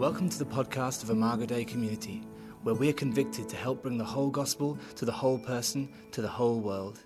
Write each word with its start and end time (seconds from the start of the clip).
Welcome 0.00 0.30
to 0.30 0.38
the 0.38 0.46
podcast 0.46 1.02
of 1.02 1.10
Imago 1.10 1.44
Dei 1.44 1.62
Community, 1.62 2.22
where 2.62 2.74
we 2.74 2.88
are 2.88 2.94
convicted 2.94 3.50
to 3.50 3.56
help 3.56 3.82
bring 3.82 3.98
the 3.98 4.04
whole 4.04 4.30
gospel 4.30 4.78
to 4.94 5.04
the 5.04 5.12
whole 5.12 5.38
person, 5.38 5.90
to 6.12 6.22
the 6.22 6.28
whole 6.28 6.58
world. 6.58 7.00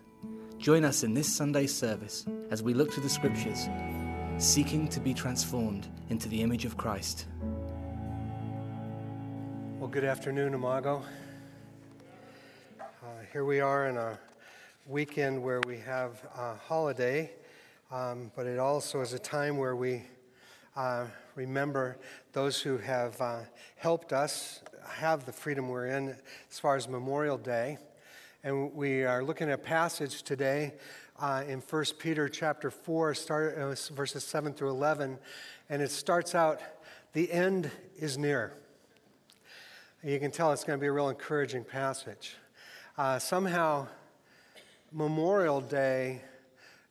Join 0.58 0.84
us 0.84 1.02
in 1.02 1.12
this 1.12 1.26
Sunday 1.26 1.66
service 1.66 2.24
as 2.52 2.62
we 2.62 2.72
look 2.72 2.94
to 2.94 3.00
the 3.00 3.08
scriptures, 3.08 3.68
seeking 4.38 4.86
to 4.86 5.00
be 5.00 5.12
transformed 5.12 5.88
into 6.10 6.28
the 6.28 6.40
image 6.40 6.64
of 6.64 6.76
Christ. 6.76 7.26
Well, 9.80 9.88
good 9.90 10.04
afternoon, 10.04 10.54
Imago. 10.54 11.02
Uh, 12.80 12.84
here 13.32 13.44
we 13.44 13.58
are 13.58 13.88
in 13.88 13.96
a 13.96 14.16
weekend 14.86 15.42
where 15.42 15.60
we 15.66 15.78
have 15.78 16.22
a 16.38 16.54
holiday, 16.54 17.32
um, 17.90 18.30
but 18.36 18.46
it 18.46 18.60
also 18.60 19.00
is 19.00 19.14
a 19.14 19.18
time 19.18 19.58
where 19.58 19.74
we 19.74 20.04
uh, 20.76 21.06
remember 21.36 21.96
those 22.32 22.60
who 22.60 22.78
have 22.78 23.20
uh, 23.20 23.40
helped 23.76 24.12
us 24.12 24.60
have 24.88 25.24
the 25.24 25.32
freedom 25.32 25.68
we're 25.68 25.86
in 25.86 26.16
as 26.50 26.58
far 26.58 26.76
as 26.76 26.88
Memorial 26.88 27.38
Day. 27.38 27.78
And 28.42 28.74
we 28.74 29.04
are 29.04 29.22
looking 29.22 29.48
at 29.48 29.54
a 29.54 29.58
passage 29.58 30.22
today 30.22 30.74
uh, 31.20 31.44
in 31.46 31.60
1 31.60 31.84
Peter 31.98 32.28
chapter 32.28 32.70
4, 32.70 33.14
start, 33.14 33.56
uh, 33.56 33.74
verses 33.94 34.24
7 34.24 34.52
through 34.52 34.70
11. 34.70 35.18
And 35.70 35.80
it 35.80 35.90
starts 35.90 36.34
out, 36.34 36.60
the 37.12 37.30
end 37.30 37.70
is 37.96 38.18
near. 38.18 38.52
You 40.02 40.18
can 40.18 40.32
tell 40.32 40.52
it's 40.52 40.64
going 40.64 40.78
to 40.78 40.80
be 40.80 40.88
a 40.88 40.92
real 40.92 41.08
encouraging 41.08 41.64
passage. 41.64 42.34
Uh, 42.98 43.18
somehow, 43.18 43.86
Memorial 44.92 45.60
Day 45.60 46.22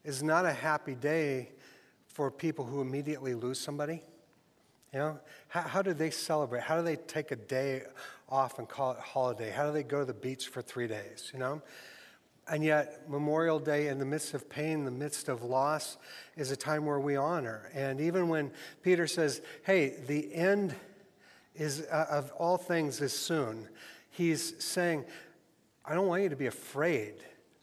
is 0.04 0.24
not 0.24 0.46
a 0.46 0.54
happy 0.54 0.96
day 0.96 1.50
for 2.14 2.30
people 2.32 2.64
who 2.64 2.80
immediately 2.80 3.34
lose 3.34 3.60
somebody. 3.60 4.02
You 4.94 5.00
know, 5.00 5.20
how, 5.48 5.62
how, 5.62 5.82
do 5.82 5.94
they 5.94 6.12
celebrate? 6.12 6.62
How 6.62 6.78
do 6.78 6.84
they 6.84 6.96
take 6.96 7.32
a 7.32 7.36
day 7.36 7.82
off 8.30 8.60
and 8.60 8.70
call 8.70 8.92
it 8.92 9.00
holiday? 9.00 9.50
How 9.50 9.66
do 9.66 9.74
they 9.74 9.82
go 9.82 10.00
to 10.00 10.06
the 10.06 10.14
beach 10.14 10.48
for 10.48 10.62
three 10.62 10.88
days? 10.88 11.32
You 11.34 11.40
know, 11.40 11.62
and 12.48 12.64
yet 12.64 13.10
Memorial 13.10 13.58
Day, 13.58 13.88
in 13.88 13.98
the 13.98 14.06
midst 14.06 14.36
of 14.36 14.48
pain, 14.48 14.80
in 14.80 14.86
the 14.86 14.92
midst 14.92 15.30
of 15.30 15.42
loss, 15.42 15.98
is 16.36 16.52
a 16.52 16.56
time 16.56 16.86
where 16.86 17.00
we 17.00 17.16
honor. 17.16 17.72
And 17.74 18.00
even 18.00 18.30
when 18.30 18.52
Peter 18.84 19.08
says, 19.08 19.42
"Hey, 19.64 19.96
the 20.06 20.34
end 20.34 20.76
is 21.56 21.88
uh, 21.92 22.06
of 22.12 22.32
all 22.34 22.58
things 22.58 23.02
is 23.02 23.14
soon," 23.14 23.68
he's 24.12 24.64
saying, 24.64 25.06
"I 25.84 25.96
don't 25.96 26.08
want 26.08 26.22
you 26.22 26.30
to 26.30 26.36
be 26.36 26.48
afraid." 26.48 27.16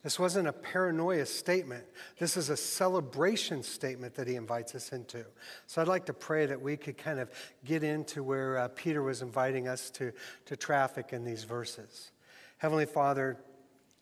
This 0.03 0.19
wasn't 0.19 0.49
a 0.49 0.53
paranoia 0.53 1.27
statement. 1.27 1.85
This 2.19 2.39
is 2.39 2.49
a 2.49 2.57
celebration 2.57 3.63
statement 3.63 4.15
that 4.15 4.27
he 4.27 4.35
invites 4.35 4.75
us 4.75 4.93
into. 4.93 5.27
So 5.67 5.83
I'd 5.83 5.89
like 5.89 6.07
to 6.07 6.15
pray 6.15 6.47
that 6.47 6.61
we 6.61 6.79
could 6.79 6.97
kind 6.97 7.21
of 7.21 7.31
get 7.65 7.83
into 7.83 8.23
where 8.23 8.57
uh, 8.57 8.69
Peter 8.69 9.03
was 9.03 9.21
inviting 9.21 9.69
us 9.69 9.91
to, 9.91 10.13
to 10.47 10.57
traffic 10.57 11.13
in 11.13 11.25
these 11.25 11.45
verses. 11.45 12.13
Heavenly 12.57 12.87
Father, 12.87 13.37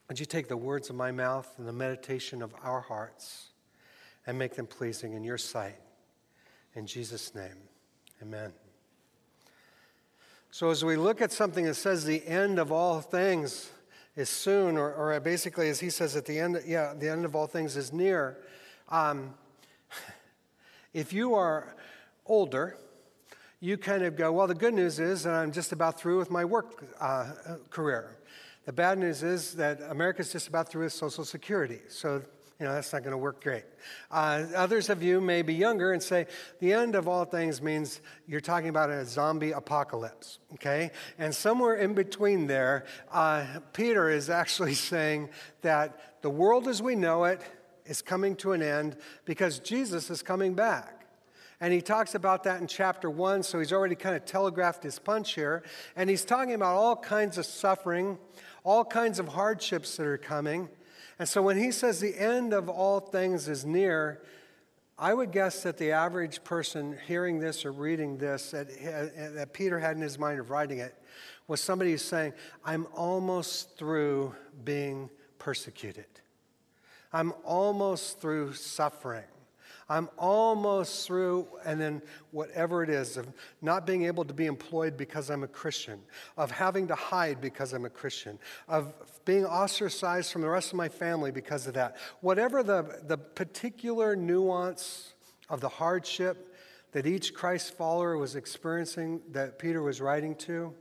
would 0.09 0.21
you 0.21 0.27
take 0.27 0.47
the 0.47 0.57
words 0.57 0.89
of 0.89 0.95
my 0.95 1.11
mouth 1.11 1.53
and 1.59 1.67
the 1.67 1.73
meditation 1.73 2.43
of 2.43 2.55
our 2.63 2.81
hearts 2.81 3.49
and 4.27 4.39
make 4.39 4.55
them 4.55 4.67
pleasing 4.67 5.15
in 5.15 5.25
your 5.25 5.39
sight? 5.39 5.81
In 6.75 6.87
Jesus' 6.87 7.35
name, 7.35 7.57
amen. 8.23 8.53
So 10.51 10.71
as 10.71 10.85
we 10.85 10.97
look 10.97 11.21
at 11.21 11.33
something 11.33 11.65
that 11.65 11.75
says 11.75 12.05
the 12.05 12.25
end 12.27 12.59
of 12.59 12.71
all 12.71 13.01
things, 13.01 13.71
is 14.19 14.29
soon, 14.29 14.77
or, 14.77 14.93
or 14.93 15.21
basically, 15.21 15.69
as 15.69 15.79
he 15.79 15.91
says 15.91 16.17
at 16.17 16.27
the 16.27 16.41
end, 16.41 16.61
yeah, 16.67 16.93
the 16.93 17.09
end 17.09 17.25
of 17.25 17.37
all 17.37 17.47
things 17.47 17.77
is 17.77 17.93
near. 17.93 18.37
Um, 18.89 19.35
if 20.93 21.13
you 21.13 21.35
are 21.35 21.77
older, 22.27 22.77
you 23.61 23.79
kind 23.79 24.03
of 24.03 24.17
go, 24.17 24.33
well, 24.33 24.49
the 24.49 24.57
good 24.57 24.75
news 24.75 24.99
is 24.99 25.23
that 25.23 25.35
I'm 25.35 25.53
just 25.53 25.71
about 25.71 26.01
through 26.01 26.19
with 26.19 26.33
my 26.33 26.45
work 26.45 26.85
uh, 27.01 27.31
career. 27.71 28.19
The 28.67 28.73
bad 28.73 28.99
news 28.99 29.23
is 29.23 29.55
that 29.55 29.81
America's 29.89 30.33
just 30.33 30.49
about 30.49 30.69
through 30.69 30.83
with 30.83 30.93
Social 30.93 31.25
Security. 31.25 31.81
So 31.89 32.23
you 32.59 32.67
know, 32.67 32.75
that's 32.75 32.93
not 32.93 33.03
going 33.03 33.13
to 33.13 33.19
work 33.19 33.43
great. 33.43 33.65
Uh, 34.11 34.45
others 34.57 34.91
of 34.91 35.01
you 35.01 35.21
may 35.21 35.43
be 35.43 35.55
younger 35.55 35.93
and 35.93 36.03
say, 36.03 36.27
the 36.59 36.73
end 36.73 36.97
of 36.97 37.07
all 37.07 37.25
things 37.25 37.63
means 37.63 38.01
you're 38.27 38.41
talking 38.41 38.69
about 38.69 38.91
a 38.91 39.05
zombie 39.05 39.53
apocalypse, 39.53 40.41
okay? 40.55 40.91
And 41.19 41.33
somewhere 41.33 41.77
in 41.77 41.95
between 41.95 42.49
there, 42.49 42.85
uh, 43.13 43.47
Peter 43.73 44.11
is 44.11 44.29
actually 44.29 44.75
saying 44.93 45.29
that 45.63 46.23
the 46.23 46.31
world 46.31 46.67
as 46.67 46.83
we 46.83 46.97
know 46.97 47.25
it 47.25 47.41
is 47.87 48.03
coming 48.03 48.35
to 48.37 48.53
an 48.53 48.63
end 48.63 48.97
because 49.25 49.61
Jesus 49.61 50.11
is 50.11 50.21
coming 50.21 50.55
back. 50.55 51.07
And 51.61 51.73
he 51.73 51.81
talks 51.81 52.15
about 52.15 52.45
that 52.45 52.61
in 52.61 52.67
chapter 52.67 53.11
one, 53.11 53.43
so 53.43 53.59
he's 53.59 53.73
already 53.73 53.97
kind 53.97 54.15
of 54.15 54.25
telegraphed 54.25 54.83
his 54.83 54.99
punch 54.99 55.35
here. 55.35 55.65
And 55.97 56.09
he's 56.09 56.25
talking 56.25 56.55
about 56.55 56.77
all 56.77 56.95
kinds 56.95 57.37
of 57.37 57.47
suffering, 57.47 58.19
all 58.63 58.85
kinds 58.85 59.19
of 59.19 59.29
hardships 59.29 59.97
that 59.97 60.07
are 60.07 60.19
coming. 60.19 60.69
And 61.19 61.29
so 61.29 61.43
when 61.43 61.57
he 61.57 61.73
says 61.73 62.01
the 62.01 62.17
end 62.17 62.53
of 62.53 62.69
all 62.69 63.01
things 63.01 63.49
is 63.49 63.65
near, 63.65 64.23
I 64.99 65.15
would 65.15 65.31
guess 65.31 65.63
that 65.63 65.79
the 65.79 65.93
average 65.93 66.43
person 66.45 66.97
hearing 67.07 67.39
this 67.39 67.65
or 67.65 67.73
reading 67.73 68.19
this 68.19 68.51
that, 68.51 68.69
eh, 68.81 69.29
that 69.31 69.53
Peter 69.53 69.79
had 69.79 69.97
in 69.97 70.03
his 70.03 70.19
mind 70.19 70.41
of 70.41 70.51
writing 70.51 70.79
it 70.79 70.95
was 71.47 71.61
somebody 71.61 71.97
saying, 71.97 72.35
I'm 72.65 72.87
almost 72.95 73.77
through 73.77 74.35
being 74.65 75.09
persecuted. 75.39 76.07
I'm 77.13 77.33
almost 77.45 78.21
through 78.21 78.53
suffering. 78.55 79.25
I'm 79.91 80.11
almost 80.19 81.07
through, 81.07 81.49
and 81.65 81.81
then 81.81 82.03
whatever 82.31 82.83
it 82.83 82.91
is 82.91 83.17
of 83.17 83.27
not 83.63 83.87
being 83.87 84.05
able 84.05 84.25
to 84.27 84.35
be 84.35 84.45
employed 84.45 84.97
because 84.97 85.31
I'm 85.31 85.45
a 85.45 85.49
Christian, 85.49 86.01
of 86.37 86.51
having 86.51 86.89
to 86.89 86.95
hide 86.95 87.41
because 87.41 87.73
I'm 87.73 87.87
a 87.87 87.91
Christian, 87.91 88.39
of 88.69 88.93
being 89.25 89.47
ostracized 89.47 90.31
from 90.31 90.43
the 90.43 90.49
rest 90.49 90.73
of 90.73 90.77
my 90.77 90.89
family 90.89 91.31
because 91.31 91.67
of 91.67 91.75
that. 91.75 91.97
Whatever 92.21 92.63
the, 92.63 93.01
the 93.07 93.17
particular 93.17 94.15
nuance 94.15 95.15
of 95.49 95.61
the 95.61 95.69
hardship 95.69 96.55
that 96.93 97.07
each 97.07 97.33
Christ 97.35 97.75
follower 97.75 98.19
was 98.19 98.37
experiencing 98.37 99.21
that 99.33 99.59
Peter 99.59 99.83
was 99.83 100.01
writing 100.01 100.35
to, 100.37 100.75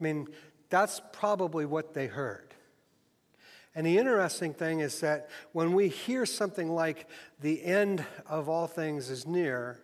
I 0.00 0.02
mean, 0.02 0.28
that's 0.70 1.00
probably 1.12 1.66
what 1.66 1.92
they 1.92 2.06
heard. 2.06 2.51
And 3.74 3.86
the 3.86 3.96
interesting 3.96 4.52
thing 4.52 4.80
is 4.80 5.00
that 5.00 5.30
when 5.52 5.72
we 5.72 5.88
hear 5.88 6.26
something 6.26 6.70
like 6.70 7.08
the 7.40 7.64
end 7.64 8.04
of 8.26 8.48
all 8.48 8.66
things 8.66 9.08
is 9.08 9.26
near, 9.26 9.80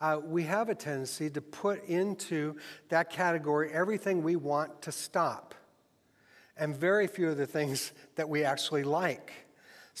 uh, 0.00 0.20
we 0.22 0.44
have 0.44 0.68
a 0.68 0.74
tendency 0.74 1.30
to 1.30 1.40
put 1.40 1.84
into 1.84 2.56
that 2.88 3.10
category 3.10 3.70
everything 3.72 4.22
we 4.22 4.36
want 4.36 4.82
to 4.82 4.92
stop, 4.92 5.54
and 6.56 6.76
very 6.76 7.06
few 7.06 7.28
of 7.30 7.36
the 7.36 7.46
things 7.46 7.92
that 8.16 8.28
we 8.28 8.44
actually 8.44 8.82
like. 8.82 9.32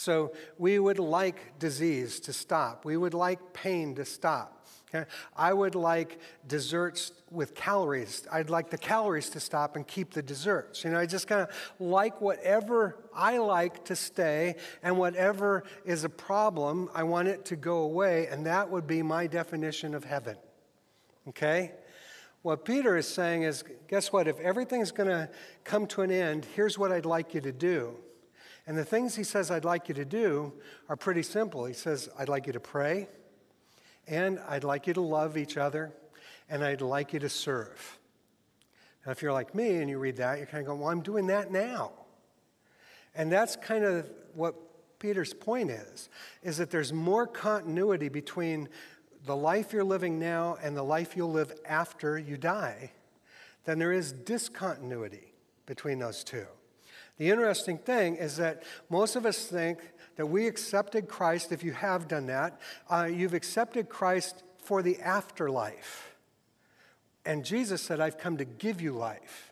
So 0.00 0.32
we 0.56 0.78
would 0.78 0.98
like 0.98 1.58
disease 1.58 2.20
to 2.20 2.32
stop, 2.32 2.86
we 2.86 2.96
would 2.96 3.12
like 3.12 3.52
pain 3.52 3.94
to 3.96 4.06
stop. 4.06 4.66
Okay? 4.88 5.04
I 5.36 5.52
would 5.52 5.74
like 5.74 6.20
desserts 6.48 7.12
with 7.30 7.54
calories. 7.54 8.26
I'd 8.32 8.48
like 8.48 8.70
the 8.70 8.78
calories 8.78 9.28
to 9.30 9.40
stop 9.40 9.76
and 9.76 9.86
keep 9.86 10.14
the 10.14 10.22
desserts. 10.22 10.84
You 10.84 10.90
know, 10.90 10.98
I 10.98 11.04
just 11.04 11.28
kind 11.28 11.42
of 11.42 11.50
like 11.78 12.22
whatever 12.22 12.96
I 13.14 13.36
like 13.36 13.84
to 13.84 13.94
stay, 13.94 14.54
and 14.82 14.96
whatever 14.96 15.64
is 15.84 16.04
a 16.04 16.08
problem, 16.08 16.88
I 16.94 17.02
want 17.02 17.28
it 17.28 17.44
to 17.46 17.56
go 17.56 17.80
away, 17.82 18.26
and 18.28 18.46
that 18.46 18.70
would 18.70 18.86
be 18.86 19.02
my 19.02 19.26
definition 19.26 19.94
of 19.94 20.04
heaven. 20.04 20.38
Okay? 21.28 21.72
What 22.40 22.64
Peter 22.64 22.96
is 22.96 23.06
saying 23.06 23.42
is 23.42 23.64
guess 23.86 24.10
what? 24.14 24.26
If 24.28 24.40
everything's 24.40 24.92
going 24.92 25.10
to 25.10 25.28
come 25.64 25.86
to 25.88 26.00
an 26.00 26.10
end, 26.10 26.46
here's 26.56 26.78
what 26.78 26.90
I'd 26.90 27.04
like 27.04 27.34
you 27.34 27.42
to 27.42 27.52
do. 27.52 27.96
And 28.70 28.78
the 28.78 28.84
things 28.84 29.16
he 29.16 29.24
says 29.24 29.50
I'd 29.50 29.64
like 29.64 29.88
you 29.88 29.96
to 29.96 30.04
do 30.04 30.52
are 30.88 30.94
pretty 30.94 31.24
simple. 31.24 31.64
He 31.64 31.74
says, 31.74 32.08
I'd 32.16 32.28
like 32.28 32.46
you 32.46 32.52
to 32.52 32.60
pray. 32.60 33.08
And 34.06 34.38
I'd 34.48 34.62
like 34.62 34.86
you 34.86 34.94
to 34.94 35.00
love 35.00 35.36
each 35.36 35.56
other, 35.56 35.92
and 36.48 36.62
I'd 36.62 36.80
like 36.80 37.12
you 37.12 37.18
to 37.18 37.28
serve. 37.28 37.98
Now, 39.04 39.10
if 39.10 39.22
you're 39.22 39.32
like 39.32 39.56
me 39.56 39.78
and 39.78 39.90
you 39.90 39.98
read 39.98 40.18
that, 40.18 40.38
you're 40.38 40.46
kind 40.46 40.60
of 40.60 40.68
going, 40.68 40.78
Well, 40.78 40.88
I'm 40.88 41.00
doing 41.00 41.26
that 41.26 41.50
now. 41.50 41.90
And 43.12 43.32
that's 43.32 43.56
kind 43.56 43.82
of 43.82 44.08
what 44.34 44.54
Peter's 45.00 45.34
point 45.34 45.72
is, 45.72 46.08
is 46.44 46.58
that 46.58 46.70
there's 46.70 46.92
more 46.92 47.26
continuity 47.26 48.08
between 48.08 48.68
the 49.26 49.34
life 49.34 49.72
you're 49.72 49.82
living 49.82 50.20
now 50.20 50.58
and 50.62 50.76
the 50.76 50.84
life 50.84 51.16
you'll 51.16 51.32
live 51.32 51.52
after 51.66 52.16
you 52.16 52.36
die 52.36 52.92
than 53.64 53.80
there 53.80 53.92
is 53.92 54.12
discontinuity 54.12 55.32
between 55.66 55.98
those 55.98 56.22
two. 56.22 56.46
The 57.20 57.28
interesting 57.28 57.76
thing 57.76 58.16
is 58.16 58.38
that 58.38 58.62
most 58.88 59.14
of 59.14 59.26
us 59.26 59.44
think 59.44 59.78
that 60.16 60.24
we 60.24 60.46
accepted 60.46 61.06
Christ, 61.06 61.52
if 61.52 61.62
you 61.62 61.72
have 61.72 62.08
done 62.08 62.24
that, 62.28 62.58
uh, 62.88 63.10
you've 63.12 63.34
accepted 63.34 63.90
Christ 63.90 64.42
for 64.56 64.80
the 64.80 64.98
afterlife. 65.00 66.16
And 67.26 67.44
Jesus 67.44 67.82
said, 67.82 68.00
I've 68.00 68.16
come 68.16 68.38
to 68.38 68.46
give 68.46 68.80
you 68.80 68.92
life. 68.92 69.49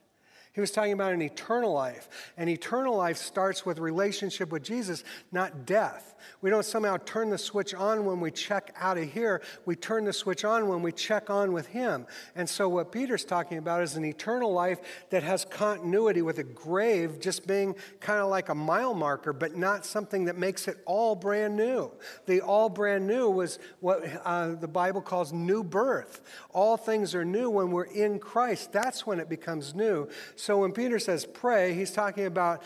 He 0.58 0.60
was 0.60 0.72
talking 0.72 0.92
about 0.92 1.12
an 1.12 1.22
eternal 1.22 1.72
life. 1.72 2.08
And 2.36 2.50
eternal 2.50 2.96
life 2.96 3.16
starts 3.16 3.64
with 3.64 3.78
relationship 3.78 4.50
with 4.50 4.64
Jesus, 4.64 5.04
not 5.30 5.66
death. 5.66 6.16
We 6.40 6.50
don't 6.50 6.64
somehow 6.64 6.96
turn 6.98 7.30
the 7.30 7.38
switch 7.38 7.74
on 7.74 8.04
when 8.04 8.20
we 8.20 8.30
check 8.30 8.74
out 8.76 8.98
of 8.98 9.10
here. 9.12 9.42
We 9.66 9.76
turn 9.76 10.04
the 10.04 10.12
switch 10.12 10.44
on 10.44 10.68
when 10.68 10.82
we 10.82 10.92
check 10.92 11.30
on 11.30 11.52
with 11.52 11.66
Him. 11.68 12.06
And 12.34 12.48
so, 12.48 12.68
what 12.68 12.92
Peter's 12.92 13.24
talking 13.24 13.58
about 13.58 13.82
is 13.82 13.96
an 13.96 14.04
eternal 14.04 14.52
life 14.52 14.80
that 15.10 15.22
has 15.22 15.44
continuity 15.44 16.22
with 16.22 16.38
a 16.38 16.44
grave 16.44 17.20
just 17.20 17.46
being 17.46 17.74
kind 18.00 18.20
of 18.20 18.28
like 18.28 18.48
a 18.48 18.54
mile 18.54 18.94
marker, 18.94 19.32
but 19.32 19.56
not 19.56 19.84
something 19.84 20.26
that 20.26 20.36
makes 20.36 20.68
it 20.68 20.78
all 20.86 21.14
brand 21.14 21.56
new. 21.56 21.90
The 22.26 22.40
all 22.40 22.68
brand 22.68 23.06
new 23.06 23.30
was 23.30 23.58
what 23.80 24.02
uh, 24.24 24.54
the 24.54 24.68
Bible 24.68 25.00
calls 25.00 25.32
new 25.32 25.64
birth. 25.64 26.20
All 26.50 26.76
things 26.76 27.14
are 27.14 27.24
new 27.24 27.50
when 27.50 27.70
we're 27.70 27.84
in 27.84 28.18
Christ. 28.18 28.72
That's 28.72 29.06
when 29.06 29.20
it 29.20 29.28
becomes 29.28 29.74
new. 29.74 30.08
When 30.56 30.72
Peter 30.72 30.98
says 30.98 31.26
pray, 31.26 31.74
he's 31.74 31.90
talking 31.90 32.24
about 32.24 32.62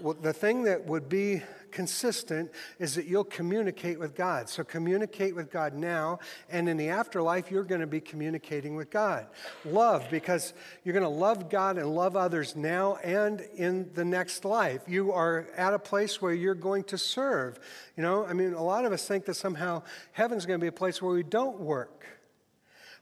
well, 0.00 0.14
the 0.14 0.32
thing 0.32 0.64
that 0.64 0.86
would 0.86 1.08
be 1.08 1.42
consistent 1.70 2.50
is 2.78 2.94
that 2.94 3.06
you'll 3.06 3.24
communicate 3.24 3.98
with 3.98 4.14
God. 4.14 4.48
So 4.48 4.64
communicate 4.64 5.34
with 5.34 5.50
God 5.50 5.74
now, 5.74 6.20
and 6.50 6.68
in 6.68 6.76
the 6.76 6.88
afterlife, 6.88 7.50
you're 7.50 7.64
going 7.64 7.80
to 7.80 7.86
be 7.86 8.00
communicating 8.00 8.76
with 8.76 8.90
God. 8.90 9.26
Love, 9.64 10.06
because 10.10 10.52
you're 10.84 10.92
going 10.92 11.02
to 11.02 11.08
love 11.08 11.50
God 11.50 11.78
and 11.78 11.94
love 11.94 12.16
others 12.16 12.56
now 12.56 12.96
and 12.96 13.40
in 13.56 13.90
the 13.94 14.04
next 14.04 14.44
life. 14.44 14.82
You 14.86 15.12
are 15.12 15.46
at 15.56 15.74
a 15.74 15.78
place 15.78 16.20
where 16.20 16.34
you're 16.34 16.54
going 16.54 16.84
to 16.84 16.98
serve. 16.98 17.58
You 17.96 18.02
know, 18.02 18.26
I 18.26 18.32
mean, 18.32 18.52
a 18.52 18.62
lot 18.62 18.84
of 18.84 18.92
us 18.92 19.06
think 19.06 19.24
that 19.26 19.34
somehow 19.34 19.82
heaven's 20.12 20.46
going 20.46 20.58
to 20.58 20.64
be 20.64 20.68
a 20.68 20.72
place 20.72 21.00
where 21.00 21.14
we 21.14 21.22
don't 21.22 21.60
work. 21.60 22.06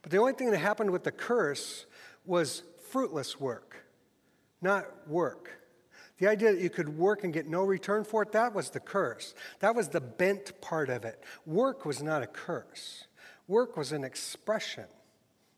But 0.03 0.11
the 0.11 0.19
only 0.19 0.33
thing 0.33 0.51
that 0.51 0.59
happened 0.59 0.91
with 0.91 1.05
the 1.05 1.13
curse 1.13 1.87
was 2.27 2.63
fruitless 2.91 3.41
work 3.41 3.84
not 4.64 4.87
work. 5.06 5.61
The 6.19 6.26
idea 6.26 6.52
that 6.52 6.61
you 6.61 6.70
could 6.70 6.96
work 6.96 7.22
and 7.22 7.32
get 7.32 7.46
no 7.46 7.62
return 7.62 8.05
for 8.05 8.22
it, 8.22 8.32
that 8.32 8.55
was 8.55 8.70
the 8.70 8.81
curse. 8.81 9.34
That 9.61 9.75
was 9.75 9.88
the 9.88 10.00
bent 10.00 10.61
part 10.61 10.88
of 10.88 11.05
it. 11.05 11.22
Work 11.46 11.84
was 11.84 12.02
not 12.02 12.22
a 12.22 12.26
curse, 12.26 13.06
work 13.46 13.76
was 13.76 13.93
an 13.93 14.02
expression. 14.02 14.84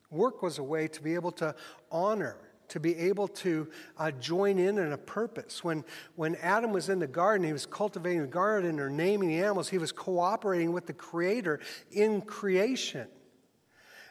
Work 0.08 0.40
was 0.40 0.58
a 0.58 0.62
way 0.62 0.86
to 0.86 1.02
be 1.02 1.14
able 1.14 1.32
to 1.32 1.54
honor, 1.90 2.36
to 2.68 2.78
be 2.78 2.96
able 2.96 3.26
to 3.28 3.68
uh, 3.98 4.12
join 4.12 4.56
in 4.58 4.78
in 4.78 4.92
a 4.92 4.98
purpose. 4.98 5.64
When, 5.64 5.84
when 6.14 6.36
Adam 6.36 6.72
was 6.72 6.88
in 6.88 7.00
the 7.00 7.08
garden, 7.08 7.44
he 7.44 7.52
was 7.52 7.66
cultivating 7.66 8.20
the 8.20 8.28
garden 8.28 8.78
or 8.78 8.88
naming 8.88 9.30
the 9.30 9.40
animals, 9.40 9.68
he 9.68 9.78
was 9.78 9.90
cooperating 9.90 10.72
with 10.72 10.86
the 10.86 10.92
Creator 10.92 11.58
in 11.90 12.22
creation. 12.22 13.08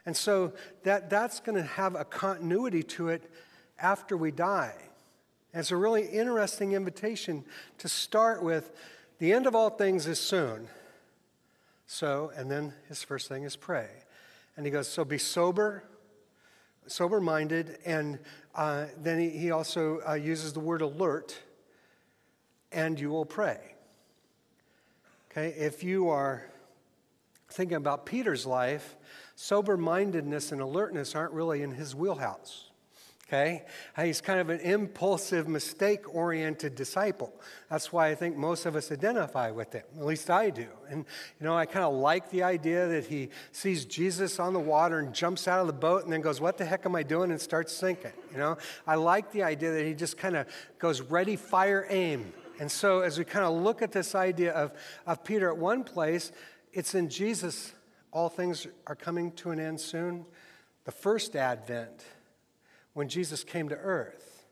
And 0.05 0.15
so 0.15 0.53
that, 0.83 1.09
that's 1.09 1.39
going 1.39 1.55
to 1.55 1.63
have 1.63 1.95
a 1.95 2.05
continuity 2.05 2.83
to 2.83 3.09
it 3.09 3.31
after 3.79 4.15
we 4.17 4.31
die. 4.31 4.75
And 5.53 5.61
it's 5.61 5.71
a 5.71 5.77
really 5.77 6.05
interesting 6.05 6.73
invitation 6.73 7.45
to 7.77 7.87
start 7.87 8.43
with 8.43 8.71
the 9.19 9.31
end 9.31 9.47
of 9.47 9.55
all 9.55 9.69
things 9.69 10.07
is 10.07 10.19
soon. 10.19 10.67
So, 11.87 12.31
and 12.35 12.49
then 12.49 12.73
his 12.89 13.03
first 13.03 13.29
thing 13.29 13.43
is 13.43 13.55
pray. 13.55 13.87
And 14.57 14.65
he 14.65 14.71
goes, 14.71 14.87
So 14.87 15.05
be 15.05 15.17
sober, 15.17 15.83
sober 16.87 17.21
minded. 17.21 17.77
And 17.85 18.19
uh, 18.53 18.87
then 19.01 19.19
he, 19.19 19.29
he 19.29 19.51
also 19.51 20.01
uh, 20.07 20.13
uses 20.15 20.53
the 20.53 20.59
word 20.59 20.81
alert, 20.81 21.37
and 22.71 22.99
you 22.99 23.09
will 23.09 23.25
pray. 23.25 23.59
Okay, 25.31 25.49
if 25.57 25.83
you 25.83 26.09
are 26.09 26.49
thinking 27.49 27.77
about 27.77 28.05
Peter's 28.05 28.45
life, 28.45 28.95
sober 29.35 29.77
mindedness 29.77 30.51
and 30.51 30.61
alertness 30.61 31.15
aren't 31.15 31.33
really 31.33 31.61
in 31.61 31.71
his 31.71 31.93
wheelhouse 31.93 32.64
okay? 33.27 33.63
Uh, 33.97 34.03
he's 34.03 34.21
kind 34.21 34.39
of 34.39 34.49
an 34.49 34.59
impulsive, 34.59 35.47
mistake 35.47 36.13
oriented 36.13 36.75
disciple. 36.75 37.33
That's 37.69 37.91
why 37.91 38.09
I 38.09 38.15
think 38.15 38.37
most 38.37 38.65
of 38.65 38.75
us 38.75 38.91
identify 38.91 39.51
with 39.51 39.73
him, 39.73 39.83
at 39.97 40.05
least 40.05 40.29
I 40.29 40.49
do. 40.49 40.67
And, 40.89 41.05
you 41.39 41.45
know, 41.45 41.57
I 41.57 41.65
kind 41.65 41.85
of 41.85 41.93
like 41.93 42.29
the 42.29 42.43
idea 42.43 42.87
that 42.87 43.05
he 43.05 43.29
sees 43.51 43.85
Jesus 43.85 44.39
on 44.39 44.53
the 44.53 44.59
water 44.59 44.99
and 44.99 45.13
jumps 45.13 45.47
out 45.47 45.59
of 45.59 45.67
the 45.67 45.73
boat 45.73 46.03
and 46.03 46.13
then 46.13 46.21
goes, 46.21 46.39
What 46.39 46.57
the 46.57 46.65
heck 46.65 46.85
am 46.85 46.95
I 46.95 47.03
doing? 47.03 47.31
and 47.31 47.41
starts 47.41 47.73
sinking. 47.73 48.11
You 48.31 48.37
know, 48.37 48.57
I 48.85 48.95
like 48.95 49.31
the 49.31 49.43
idea 49.43 49.71
that 49.71 49.85
he 49.85 49.93
just 49.93 50.17
kind 50.17 50.35
of 50.35 50.47
goes 50.77 51.01
ready, 51.01 51.35
fire, 51.35 51.87
aim. 51.89 52.33
And 52.59 52.71
so 52.71 53.01
as 53.01 53.17
we 53.17 53.25
kind 53.25 53.45
of 53.45 53.53
look 53.53 53.81
at 53.81 53.91
this 53.91 54.15
idea 54.15 54.53
of, 54.53 54.71
of 55.05 55.23
Peter 55.23 55.49
at 55.49 55.57
one 55.57 55.83
place, 55.83 56.31
it's 56.71 56.95
in 56.95 57.09
Jesus, 57.09 57.73
all 58.11 58.29
things 58.29 58.67
are 58.87 58.95
coming 58.95 59.31
to 59.33 59.51
an 59.51 59.59
end 59.59 59.79
soon. 59.79 60.25
The 60.85 60.91
first 60.91 61.35
advent 61.35 62.05
when 62.95 63.09
Jesus 63.09 63.43
came 63.43 63.69
to 63.69 63.75
earth. 63.75 64.45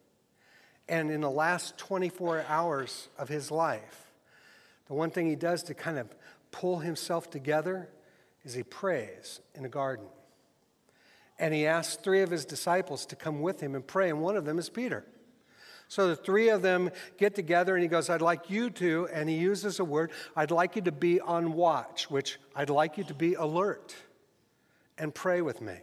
And 0.88 1.10
in 1.10 1.22
the 1.22 1.32
last 1.32 1.78
24 1.78 2.46
hours 2.48 3.08
of 3.18 3.30
his 3.30 3.50
life, 3.50 4.12
the 4.88 4.94
one 4.94 5.10
thing 5.10 5.28
he 5.28 5.38
does 5.38 5.64
to 5.64 5.74
kind 5.74 5.98
of 5.98 6.14
pull 6.52 6.80
himself 6.80 7.32
together 7.32 7.90
is 8.44 8.54
he 8.54 8.64
prays 8.64 9.40
in 9.56 9.64
a 9.64 9.70
garden. 9.70 10.06
And 11.40 11.54
he 11.54 11.66
asks 11.66 11.96
three 11.96 12.22
of 12.22 12.30
his 12.30 12.44
disciples 12.44 13.06
to 13.08 13.16
come 13.16 13.42
with 13.42 13.62
him 13.62 13.76
and 13.76 13.88
pray, 13.88 14.10
and 14.10 14.22
one 14.22 14.36
of 14.36 14.44
them 14.44 14.60
is 14.60 14.70
Peter. 14.70 15.06
So 15.88 16.10
the 16.10 16.16
three 16.16 16.50
of 16.50 16.62
them 16.62 16.92
get 17.18 17.36
together 17.36 17.76
and 17.76 17.82
he 17.82 17.88
goes, 17.88 18.10
I'd 18.10 18.22
like 18.22 18.50
you 18.50 18.70
to, 18.72 19.08
and 19.14 19.30
he 19.30 19.38
uses 19.38 19.80
a 19.80 19.86
word, 19.86 20.12
I'd 20.36 20.52
like 20.52 20.76
you 20.76 20.82
to 20.84 20.92
be 20.92 21.22
on 21.22 21.54
watch, 21.54 22.12
which 22.12 22.40
I'd 22.56 22.70
like 22.70 22.98
you 22.98 23.06
to 23.06 23.14
be 23.14 23.36
alert 23.36 23.96
and 24.98 25.16
pray 25.16 25.42
with 25.42 25.62
me. 25.62 25.78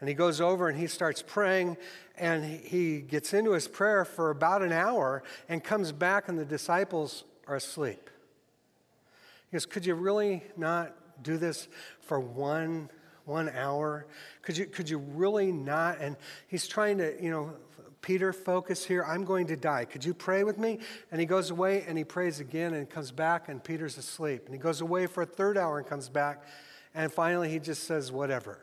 And 0.00 0.08
he 0.08 0.14
goes 0.14 0.40
over 0.40 0.68
and 0.68 0.78
he 0.78 0.86
starts 0.86 1.22
praying, 1.22 1.76
and 2.16 2.44
he 2.44 3.00
gets 3.00 3.34
into 3.34 3.52
his 3.52 3.66
prayer 3.66 4.04
for 4.04 4.30
about 4.30 4.62
an 4.62 4.72
hour 4.72 5.22
and 5.48 5.62
comes 5.62 5.92
back, 5.92 6.28
and 6.28 6.38
the 6.38 6.44
disciples 6.44 7.24
are 7.46 7.56
asleep. 7.56 8.10
He 9.50 9.54
goes, 9.54 9.66
Could 9.66 9.86
you 9.86 9.94
really 9.94 10.42
not 10.56 10.94
do 11.22 11.36
this 11.36 11.68
for 12.00 12.20
one, 12.20 12.90
one 13.24 13.48
hour? 13.48 14.06
Could 14.42 14.56
you, 14.56 14.66
could 14.66 14.88
you 14.88 14.98
really 14.98 15.50
not? 15.50 15.98
And 16.00 16.16
he's 16.46 16.68
trying 16.68 16.98
to, 16.98 17.20
you 17.20 17.30
know, 17.30 17.54
Peter, 18.00 18.32
focus 18.32 18.84
here. 18.84 19.04
I'm 19.04 19.24
going 19.24 19.48
to 19.48 19.56
die. 19.56 19.84
Could 19.84 20.04
you 20.04 20.14
pray 20.14 20.44
with 20.44 20.58
me? 20.58 20.78
And 21.10 21.20
he 21.20 21.26
goes 21.26 21.50
away 21.50 21.84
and 21.88 21.98
he 21.98 22.04
prays 22.04 22.38
again 22.38 22.74
and 22.74 22.88
comes 22.88 23.10
back, 23.10 23.48
and 23.48 23.62
Peter's 23.62 23.98
asleep. 23.98 24.44
And 24.44 24.54
he 24.54 24.60
goes 24.60 24.80
away 24.80 25.06
for 25.06 25.24
a 25.24 25.26
third 25.26 25.58
hour 25.58 25.78
and 25.78 25.86
comes 25.86 26.08
back. 26.08 26.44
And 26.94 27.12
finally, 27.12 27.50
he 27.50 27.58
just 27.58 27.82
says, 27.82 28.12
Whatever 28.12 28.60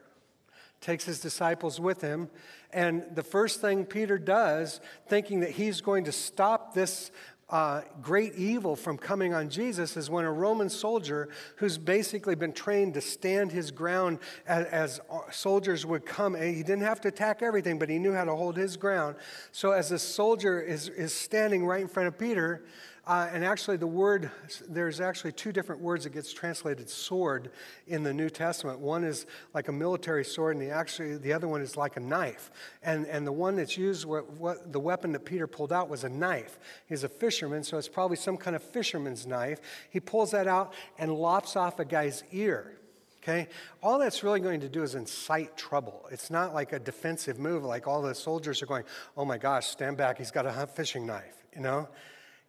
takes 0.86 1.04
his 1.04 1.20
disciples 1.20 1.80
with 1.80 2.02
him. 2.02 2.30
And 2.72 3.04
the 3.16 3.24
first 3.24 3.60
thing 3.60 3.86
Peter 3.86 4.20
does, 4.20 4.80
thinking 5.08 5.40
that 5.40 5.52
he's 5.52 5.82
going 5.82 6.04
to 6.04 6.12
stop 6.12 6.76
this 6.76 7.10
uh, 7.50 7.82
great 8.04 8.36
evil 8.36 8.76
from 8.76 8.98
coming 8.98 9.34
on 9.34 9.50
Jesus, 9.50 9.98
is 9.98 10.12
when 10.12 10.26
a 10.26 10.32
Roman 10.32 10.70
soldier 10.70 11.30
who's 11.56 11.80
basically 11.80 12.36
been 12.36 12.54
trained 12.54 12.94
to 12.94 13.02
stand 13.02 13.52
his 13.52 13.72
ground 13.72 14.20
as, 14.48 14.66
as 14.68 15.02
soldiers 15.32 15.88
would 15.88 16.06
come, 16.06 16.36
he 16.36 16.62
didn't 16.62 16.82
have 16.82 17.02
to 17.02 17.08
attack 17.08 17.42
everything, 17.42 17.80
but 17.80 17.90
he 17.90 17.98
knew 17.98 18.14
how 18.14 18.24
to 18.24 18.36
hold 18.36 18.56
his 18.56 18.78
ground. 18.78 19.16
So 19.52 19.72
as 19.72 19.90
the 19.90 19.98
soldier 20.00 20.60
is, 20.62 20.90
is 20.90 21.14
standing 21.14 21.66
right 21.66 21.82
in 21.82 21.88
front 21.88 22.08
of 22.08 22.20
Peter, 22.20 22.64
uh, 23.08 23.30
and 23.32 23.46
actually, 23.46 23.78
the 23.78 23.86
word, 23.86 24.32
there's 24.68 25.00
actually 25.00 25.32
two 25.32 25.52
different 25.52 25.80
words 25.80 26.06
that 26.06 26.12
gets 26.12 26.34
translated 26.34 26.90
sword 26.90 27.52
in 27.86 28.02
the 28.02 28.14
New 28.14 28.30
Testament. 28.30 28.80
One 28.80 29.04
is 29.04 29.28
like 29.54 29.68
a 29.68 29.72
military 29.72 30.26
sword, 30.26 30.56
and 30.56 30.66
the, 30.66 30.72
actually, 30.72 31.18
the 31.18 31.32
other 31.32 31.48
one 31.48 31.62
is 31.62 31.78
like 31.78 31.98
a 31.98 32.00
knife. 32.00 32.50
And, 32.82 33.06
and 33.06 33.26
the 33.26 33.32
one 33.32 33.56
that's 33.58 33.78
used, 33.78 34.06
what, 34.06 34.32
what, 34.34 34.74
the 34.74 34.80
weapon 34.80 35.12
that 35.12 35.24
Peter 35.24 35.46
pulled 35.46 35.72
out 35.72 35.88
was 35.88 36.04
a 36.04 36.10
knife. 36.10 36.58
He's 36.88 37.04
a 37.04 37.10
fisherman, 37.10 37.64
so 37.64 37.78
it's 37.78 37.88
probably 37.88 38.18
some 38.18 38.38
kind 38.38 38.56
of 38.56 38.64
fisherman's 38.64 39.28
knife. 39.28 39.60
He 39.92 40.00
pulls 40.00 40.32
that 40.32 40.48
out 40.48 40.74
and 40.98 41.14
lops 41.14 41.56
off 41.56 41.80
a 41.80 41.86
guy's 41.86 42.24
ear. 42.32 42.76
Okay? 43.22 43.48
All 43.84 44.00
that's 44.00 44.24
really 44.24 44.40
going 44.40 44.62
to 44.62 44.70
do 44.70 44.82
is 44.82 44.96
incite 44.96 45.58
trouble. 45.58 46.08
It's 46.12 46.32
not 46.32 46.54
like 46.54 46.74
a 46.74 46.80
defensive 46.80 47.38
move, 47.38 47.64
like 47.64 47.88
all 47.88 48.02
the 48.02 48.16
soldiers 48.16 48.64
are 48.64 48.68
going, 48.68 48.84
oh 49.16 49.26
my 49.26 49.38
gosh, 49.38 49.68
stand 49.68 49.98
back, 49.98 50.18
he's 50.18 50.32
got 50.32 50.46
a 50.46 50.68
fishing 50.68 51.06
knife, 51.06 51.44
you 51.56 51.62
know? 51.62 51.88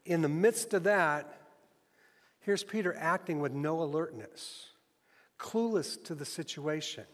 In 0.06 0.22
the 0.22 0.28
midst 0.28 0.72
of 0.72 0.84
that, 0.84 1.40
here's 2.40 2.62
Peter 2.62 2.94
acting 2.98 3.40
with 3.40 3.52
no 3.52 3.82
alertness, 3.82 4.70
clueless 5.38 6.02
to 6.04 6.14
the 6.14 6.24
situation. 6.24 7.04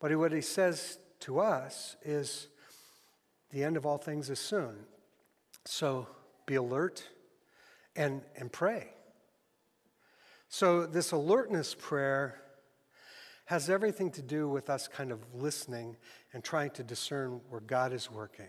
But 0.00 0.16
what 0.16 0.32
he 0.32 0.40
says 0.40 0.98
to 1.20 1.40
us 1.40 1.96
is 2.02 2.48
the 3.50 3.62
end 3.62 3.76
of 3.76 3.86
all 3.86 3.98
things 3.98 4.30
is 4.30 4.38
soon. 4.38 4.76
So 5.64 6.08
be 6.46 6.54
alert 6.54 7.02
and, 7.94 8.22
and 8.36 8.50
pray. 8.50 8.88
So, 10.50 10.86
this 10.86 11.12
alertness 11.12 11.74
prayer 11.78 12.40
has 13.44 13.68
everything 13.68 14.10
to 14.12 14.22
do 14.22 14.48
with 14.48 14.70
us 14.70 14.88
kind 14.88 15.12
of 15.12 15.20
listening 15.34 15.96
and 16.32 16.42
trying 16.42 16.70
to 16.70 16.82
discern 16.82 17.42
where 17.50 17.60
God 17.60 17.92
is 17.92 18.10
working. 18.10 18.46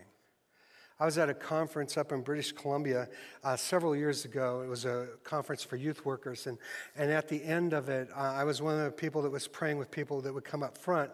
I 1.00 1.06
was 1.06 1.16
at 1.16 1.30
a 1.30 1.34
conference 1.34 1.96
up 1.96 2.12
in 2.12 2.20
British 2.20 2.52
Columbia 2.52 3.08
uh, 3.42 3.56
several 3.56 3.96
years 3.96 4.26
ago. 4.26 4.60
It 4.62 4.68
was 4.68 4.84
a 4.84 5.08
conference 5.24 5.62
for 5.62 5.76
youth 5.76 6.04
workers. 6.04 6.46
And, 6.46 6.58
and 6.94 7.10
at 7.10 7.26
the 7.26 7.42
end 7.42 7.72
of 7.72 7.88
it, 7.88 8.10
uh, 8.14 8.20
I 8.20 8.44
was 8.44 8.60
one 8.60 8.78
of 8.78 8.84
the 8.84 8.90
people 8.90 9.22
that 9.22 9.30
was 9.30 9.48
praying 9.48 9.78
with 9.78 9.90
people 9.90 10.20
that 10.20 10.34
would 10.34 10.44
come 10.44 10.62
up 10.62 10.76
front. 10.76 11.10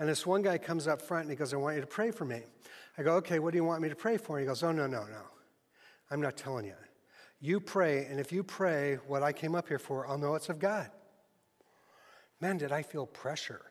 And 0.00 0.08
this 0.08 0.26
one 0.26 0.42
guy 0.42 0.58
comes 0.58 0.88
up 0.88 1.00
front 1.00 1.22
and 1.22 1.30
he 1.30 1.36
goes, 1.36 1.54
I 1.54 1.58
want 1.58 1.76
you 1.76 1.80
to 1.80 1.86
pray 1.86 2.10
for 2.10 2.24
me. 2.24 2.42
I 2.98 3.04
go, 3.04 3.14
okay, 3.16 3.38
what 3.38 3.52
do 3.52 3.58
you 3.58 3.64
want 3.64 3.82
me 3.82 3.88
to 3.88 3.94
pray 3.94 4.16
for? 4.16 4.36
And 4.36 4.44
he 4.44 4.48
goes, 4.48 4.64
oh, 4.64 4.72
no, 4.72 4.88
no, 4.88 5.04
no. 5.04 5.22
I'm 6.10 6.20
not 6.20 6.36
telling 6.36 6.64
you. 6.64 6.74
You 7.40 7.60
pray, 7.60 8.06
and 8.06 8.18
if 8.18 8.32
you 8.32 8.42
pray 8.42 8.96
what 9.06 9.22
I 9.22 9.32
came 9.32 9.54
up 9.54 9.68
here 9.68 9.78
for, 9.78 10.08
I'll 10.08 10.18
know 10.18 10.34
it's 10.34 10.48
of 10.48 10.58
God. 10.58 10.90
Man, 12.40 12.58
did 12.58 12.72
I 12.72 12.82
feel 12.82 13.06
pressure. 13.06 13.69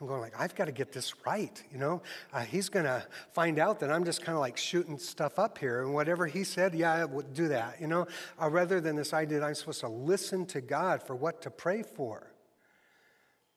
I'm 0.00 0.06
going 0.06 0.20
like, 0.20 0.34
I've 0.38 0.54
got 0.54 0.64
to 0.64 0.72
get 0.72 0.92
this 0.92 1.12
right, 1.26 1.62
you 1.70 1.78
know? 1.78 2.00
Uh, 2.32 2.40
he's 2.40 2.70
going 2.70 2.86
to 2.86 3.04
find 3.32 3.58
out 3.58 3.80
that 3.80 3.90
I'm 3.90 4.04
just 4.04 4.22
kind 4.22 4.34
of 4.34 4.40
like 4.40 4.56
shooting 4.56 4.98
stuff 4.98 5.38
up 5.38 5.58
here. 5.58 5.82
And 5.82 5.92
whatever 5.92 6.26
he 6.26 6.42
said, 6.42 6.74
yeah, 6.74 6.92
I 6.92 7.04
would 7.04 7.34
do 7.34 7.48
that, 7.48 7.80
you 7.80 7.86
know? 7.86 8.06
Uh, 8.40 8.48
rather 8.48 8.80
than 8.80 8.96
this 8.96 9.12
idea 9.12 9.40
that 9.40 9.46
I'm 9.46 9.54
supposed 9.54 9.80
to 9.80 9.88
listen 9.88 10.46
to 10.46 10.62
God 10.62 11.02
for 11.02 11.14
what 11.14 11.42
to 11.42 11.50
pray 11.50 11.82
for. 11.82 12.32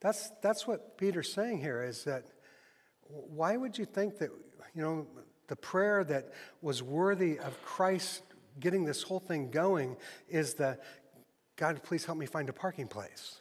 That's, 0.02 0.32
that's 0.42 0.68
what 0.68 0.98
Peter's 0.98 1.32
saying 1.32 1.62
here 1.62 1.82
is 1.82 2.04
that 2.04 2.26
why 3.08 3.56
would 3.56 3.78
you 3.78 3.86
think 3.86 4.18
that, 4.18 4.30
you 4.76 4.82
know, 4.82 5.08
the 5.48 5.56
prayer 5.56 6.04
that 6.04 6.34
was 6.62 6.84
worthy 6.84 7.40
of 7.40 7.62
Christ 7.64 8.24
getting 8.60 8.84
this 8.84 9.02
whole 9.02 9.20
thing 9.20 9.50
going 9.50 9.96
is 10.28 10.56
the 10.56 10.78
God, 11.56 11.82
please 11.84 12.04
help 12.04 12.18
me 12.18 12.26
find 12.26 12.50
a 12.50 12.54
parking 12.54 12.88
place. 12.88 13.40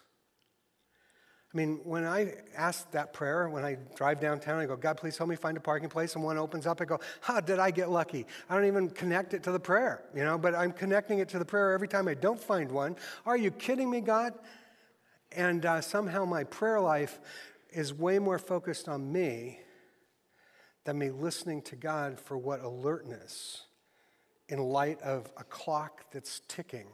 I 1.52 1.56
mean, 1.56 1.80
when 1.84 2.04
I 2.04 2.34
ask 2.56 2.90
that 2.92 3.12
prayer, 3.12 3.48
when 3.50 3.62
I 3.62 3.76
drive 3.94 4.20
downtown, 4.20 4.58
I 4.58 4.64
go, 4.64 4.74
God, 4.74 4.96
please 4.96 5.18
help 5.18 5.28
me 5.28 5.36
find 5.36 5.56
a 5.56 5.60
parking 5.60 5.90
place, 5.90 6.14
and 6.14 6.24
one 6.24 6.38
opens 6.38 6.66
up, 6.66 6.80
I 6.80 6.86
go, 6.86 6.98
Ha, 7.22 7.40
did 7.40 7.58
I 7.58 7.70
get 7.70 7.90
lucky? 7.90 8.26
I 8.48 8.54
don't 8.54 8.64
even 8.64 8.88
connect 8.88 9.34
it 9.34 9.42
to 9.42 9.52
the 9.52 9.60
prayer, 9.60 10.02
you 10.14 10.24
know, 10.24 10.38
but 10.38 10.54
I'm 10.54 10.72
connecting 10.72 11.18
it 11.18 11.28
to 11.30 11.38
the 11.38 11.44
prayer 11.44 11.72
every 11.72 11.88
time 11.88 12.08
I 12.08 12.14
don't 12.14 12.40
find 12.40 12.72
one. 12.72 12.96
Are 13.26 13.36
you 13.36 13.50
kidding 13.50 13.90
me, 13.90 14.00
God? 14.00 14.32
And 15.30 15.66
uh, 15.66 15.82
somehow 15.82 16.24
my 16.24 16.44
prayer 16.44 16.80
life 16.80 17.20
is 17.70 17.92
way 17.92 18.18
more 18.18 18.38
focused 18.38 18.88
on 18.88 19.12
me 19.12 19.60
than 20.84 20.98
me 20.98 21.10
listening 21.10 21.60
to 21.62 21.76
God 21.76 22.18
for 22.18 22.38
what 22.38 22.60
alertness 22.60 23.64
in 24.48 24.58
light 24.58 25.00
of 25.02 25.30
a 25.36 25.44
clock 25.44 26.10
that's 26.12 26.40
ticking 26.48 26.86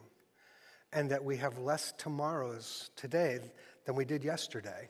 and 0.91 1.09
that 1.11 1.23
we 1.23 1.37
have 1.37 1.57
less 1.57 1.93
tomorrows 1.97 2.91
today 2.95 3.39
than 3.85 3.95
we 3.95 4.05
did 4.05 4.23
yesterday, 4.23 4.89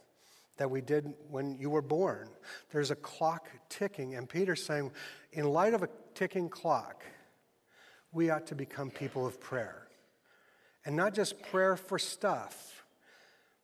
that 0.58 0.69
we 0.69 0.81
did 0.81 1.13
when 1.29 1.58
you 1.58 1.69
were 1.69 1.81
born. 1.81 2.29
There's 2.72 2.91
a 2.91 2.96
clock 2.96 3.48
ticking. 3.69 4.15
And 4.15 4.27
Peter's 4.27 4.65
saying, 4.65 4.91
in 5.31 5.46
light 5.46 5.74
of 5.74 5.84
a 5.84 5.89
ticking 6.15 6.50
clock, 6.50 7.03
we 8.12 8.29
ought 8.29 8.48
to 8.48 8.55
become 8.55 8.91
people 8.91 9.25
of 9.25 9.39
prayer. 9.39 9.88
And 10.86 10.96
not 10.96 11.13
just 11.13 11.41
prayer 11.43 11.75
for 11.75 12.00
stuff, 12.00 12.84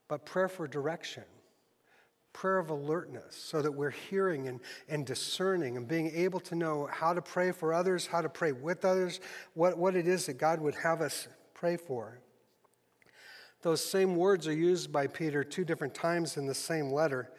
but 0.08 0.25
prayer 0.25 0.48
for 0.48 0.67
direction, 0.67 1.24
prayer 2.34 2.60
of 2.60 2.70
alertness, 2.70 3.36
so 3.36 3.62
that 3.62 3.72
we're 3.72 3.89
hearing 4.10 4.48
and, 4.48 4.60
and 4.88 5.05
discerning 5.05 5.77
and 5.77 5.88
being 5.88 6.12
able 6.13 6.39
to 6.41 6.55
know 6.55 6.88
how 6.91 7.13
to 7.13 7.22
pray 7.22 7.51
for 7.51 7.74
others, 7.74 8.05
how 8.05 8.22
to 8.22 8.29
pray 8.29 8.51
with 8.51 8.86
others, 8.86 9.20
what, 9.53 9.77
what 9.77 9.96
it 9.96 10.08
is 10.08 10.27
that 10.27 10.38
God 10.38 10.60
would 10.62 10.75
have 10.75 11.01
us 11.01 11.27
pray 11.53 11.77
for. 11.77 12.20
Those 13.65 13.84
same 13.84 14.15
words 14.15 14.48
are 14.48 14.53
used 14.53 14.91
by 14.91 15.07
Peter 15.07 15.43
two 15.43 15.65
different 15.65 15.95
times 15.95 16.38
in 16.38 16.45
the 16.45 16.53
same 16.53 16.91
letter. 16.91 17.31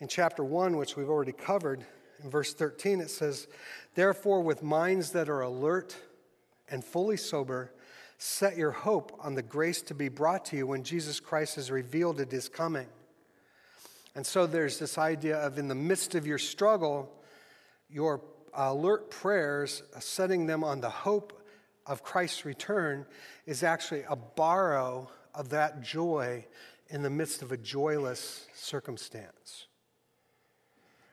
In 0.00 0.08
chapter 0.08 0.42
1, 0.42 0.78
which 0.78 0.96
we've 0.96 1.10
already 1.10 1.32
covered, 1.32 1.84
in 2.24 2.30
verse 2.30 2.54
13, 2.54 3.02
it 3.02 3.10
says, 3.10 3.48
Therefore, 3.94 4.40
with 4.40 4.62
minds 4.62 5.10
that 5.10 5.28
are 5.28 5.42
alert 5.42 5.94
and 6.70 6.82
fully 6.82 7.18
sober, 7.18 7.70
set 8.16 8.56
your 8.56 8.70
hope 8.70 9.20
on 9.22 9.34
the 9.34 9.42
grace 9.42 9.82
to 9.82 9.94
be 9.94 10.08
brought 10.08 10.46
to 10.46 10.56
you 10.56 10.66
when 10.66 10.84
Jesus 10.84 11.20
Christ 11.20 11.58
is 11.58 11.70
revealed 11.70 12.18
at 12.18 12.32
his 12.32 12.48
coming. 12.48 12.86
And 14.14 14.24
so 14.24 14.46
there's 14.46 14.78
this 14.78 14.96
idea 14.96 15.36
of 15.36 15.58
in 15.58 15.68
the 15.68 15.74
midst 15.74 16.14
of 16.14 16.26
your 16.26 16.38
struggle, 16.38 17.12
your 17.90 18.22
alert 18.54 19.10
prayers, 19.10 19.82
setting 19.98 20.46
them 20.46 20.64
on 20.64 20.80
the 20.80 20.88
hope 20.88 21.42
of 21.84 22.02
Christ's 22.02 22.46
return, 22.46 23.04
is 23.44 23.62
actually 23.62 24.04
a 24.08 24.16
borrow 24.16 25.10
of 25.38 25.50
that 25.50 25.80
joy 25.80 26.44
in 26.88 27.02
the 27.02 27.08
midst 27.08 27.42
of 27.42 27.52
a 27.52 27.56
joyless 27.56 28.46
circumstance. 28.54 29.68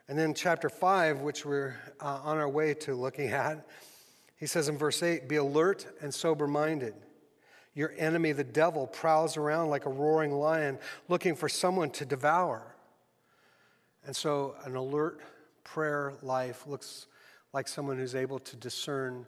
And 0.07 0.17
then, 0.17 0.33
chapter 0.33 0.67
5, 0.67 1.21
which 1.21 1.45
we're 1.45 1.75
uh, 1.99 2.19
on 2.23 2.37
our 2.37 2.49
way 2.49 2.73
to 2.73 2.95
looking 2.95 3.29
at, 3.31 3.65
he 4.35 4.47
says 4.47 4.67
in 4.67 4.77
verse 4.77 5.01
8 5.01 5.29
Be 5.29 5.37
alert 5.37 5.85
and 6.01 6.13
sober 6.13 6.47
minded. 6.47 6.95
Your 7.75 7.93
enemy, 7.97 8.31
the 8.31 8.43
devil, 8.43 8.87
prowls 8.87 9.37
around 9.37 9.69
like 9.69 9.85
a 9.85 9.89
roaring 9.89 10.31
lion 10.31 10.79
looking 11.07 11.35
for 11.35 11.49
someone 11.49 11.91
to 11.91 12.05
devour. 12.05 12.75
And 14.05 14.15
so, 14.15 14.55
an 14.65 14.75
alert 14.75 15.21
prayer 15.63 16.13
life 16.21 16.65
looks 16.67 17.07
like 17.53 17.67
someone 17.67 17.97
who's 17.97 18.15
able 18.15 18.39
to 18.39 18.55
discern 18.55 19.27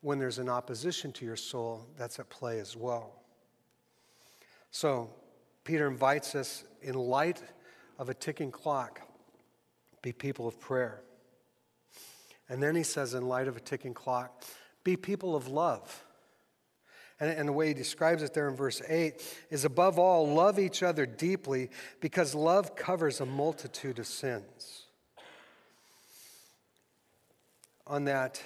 when 0.00 0.18
there's 0.18 0.38
an 0.38 0.48
opposition 0.48 1.12
to 1.12 1.24
your 1.24 1.36
soul 1.36 1.86
that's 1.98 2.18
at 2.18 2.30
play 2.30 2.60
as 2.60 2.76
well. 2.76 3.18
So, 4.70 5.10
Peter 5.64 5.88
invites 5.88 6.34
us, 6.34 6.64
in 6.82 6.94
light 6.94 7.42
of 7.98 8.08
a 8.08 8.14
ticking 8.14 8.50
clock, 8.50 9.00
be 10.02 10.12
people 10.12 10.46
of 10.46 10.60
prayer. 10.60 11.02
And 12.48 12.62
then 12.62 12.74
he 12.74 12.82
says, 12.82 13.14
in 13.14 13.26
light 13.26 13.48
of 13.48 13.56
a 13.56 13.60
ticking 13.60 13.94
clock, 13.94 14.44
be 14.84 14.96
people 14.96 15.36
of 15.36 15.48
love. 15.48 16.04
And, 17.20 17.30
and, 17.30 17.48
the 17.48 17.52
way 17.52 17.68
he 17.68 17.74
describes 17.74 18.22
it 18.22 18.32
there 18.32 18.48
in 18.48 18.54
verse 18.54 18.80
8 18.88 19.20
is 19.50 19.64
above 19.64 19.98
all, 19.98 20.32
love 20.32 20.58
each 20.58 20.84
other 20.84 21.04
deeply 21.04 21.68
because 22.00 22.34
love 22.34 22.76
covers 22.76 23.20
a 23.20 23.26
multitude 23.26 23.98
of 23.98 24.06
sins. 24.06 24.84
On 27.86 28.04
that 28.04 28.40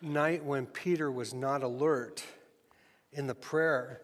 night 0.00 0.44
when 0.44 0.64
Peter 0.64 1.10
was 1.10 1.34
not 1.34 1.62
alert 1.62 2.24
in 3.12 3.26
the 3.26 3.34
prayer, 3.34 4.00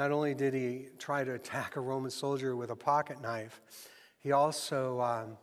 not 0.00 0.12
only 0.12 0.32
did 0.32 0.54
he 0.54 0.86
try 0.98 1.22
to 1.24 1.34
attack 1.34 1.76
a 1.76 1.80
Roman 1.80 2.10
soldier 2.10 2.56
with 2.56 2.70
a 2.70 2.74
pocket 2.74 3.20
knife, 3.20 3.60
he 4.18 4.32
also 4.32 4.98
um, 5.02 5.36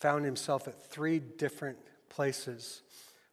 found 0.00 0.24
himself 0.24 0.66
at 0.66 0.90
three 0.90 1.20
different 1.20 1.78
places 2.08 2.82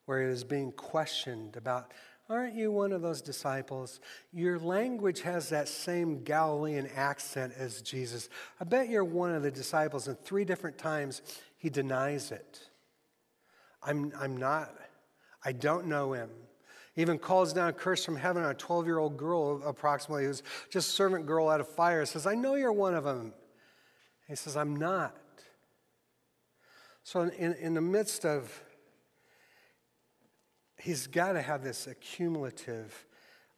where 0.06 0.22
he 0.22 0.28
was 0.28 0.44
being 0.44 0.72
questioned 0.72 1.58
about 1.58 1.92
Aren't 2.30 2.54
you 2.54 2.72
one 2.72 2.92
of 2.92 3.02
those 3.02 3.24
disciples? 3.24 4.00
Your 4.32 4.60
language 4.60 5.22
has 5.22 5.50
that 5.50 5.68
same 5.68 6.24
Galilean 6.24 6.88
accent 6.96 7.54
as 7.58 7.82
Jesus. 7.82 8.30
I 8.62 8.64
bet 8.64 8.90
you're 8.90 9.04
one 9.04 9.34
of 9.34 9.42
the 9.42 9.50
disciples, 9.50 10.08
and 10.08 10.20
three 10.20 10.46
different 10.46 10.78
times 10.78 11.24
he 11.58 11.72
denies 11.72 12.30
it. 12.30 12.60
I'm, 13.82 14.14
I'm 14.16 14.38
not, 14.38 14.72
I 15.44 15.52
don't 15.52 15.88
know 15.88 16.14
him 16.14 16.30
even 17.00 17.18
calls 17.18 17.54
down 17.54 17.70
a 17.70 17.74
curse 17.74 18.04
from 18.04 18.18
heaven 18.18 18.44
on 18.44 18.52
a 18.52 18.54
12 18.54 18.86
year 18.86 19.00
old 19.00 19.16
girl, 19.16 19.62
approximately, 19.66 20.26
who's 20.26 20.44
just 20.70 20.90
a 20.90 20.92
servant 20.92 21.26
girl 21.26 21.48
out 21.48 21.62
of 21.62 21.68
fire. 21.68 22.06
Says, 22.06 22.28
I 22.28 22.36
know 22.36 22.56
you're 22.56 22.74
one 22.74 22.94
of 22.94 23.06
them. 23.06 23.34
He 24.28 24.36
says, 24.36 24.58
I'm 24.58 24.76
not. 24.76 25.16
So, 27.04 27.22
in, 27.22 27.54
in 27.54 27.74
the 27.74 27.82
midst 27.82 28.26
of, 28.26 28.62
he's 30.78 31.08
got 31.08 31.32
to 31.34 31.42
have 31.42 31.64
this 31.64 31.88
accumulative, 31.88 33.06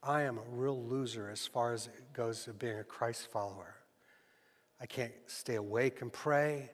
I 0.03 0.21
am 0.21 0.37
a 0.37 0.43
real 0.47 0.81
loser 0.85 1.27
as 1.29 1.47
far 1.47 1.73
as 1.73 1.87
it 1.87 2.13
goes 2.13 2.43
to 2.45 2.53
being 2.53 2.77
a 2.77 2.83
Christ 2.83 3.31
follower. 3.31 3.75
I 4.79 4.85
can't 4.85 5.13
stay 5.25 5.55
awake 5.55 6.01
and 6.01 6.13
pray. 6.13 6.69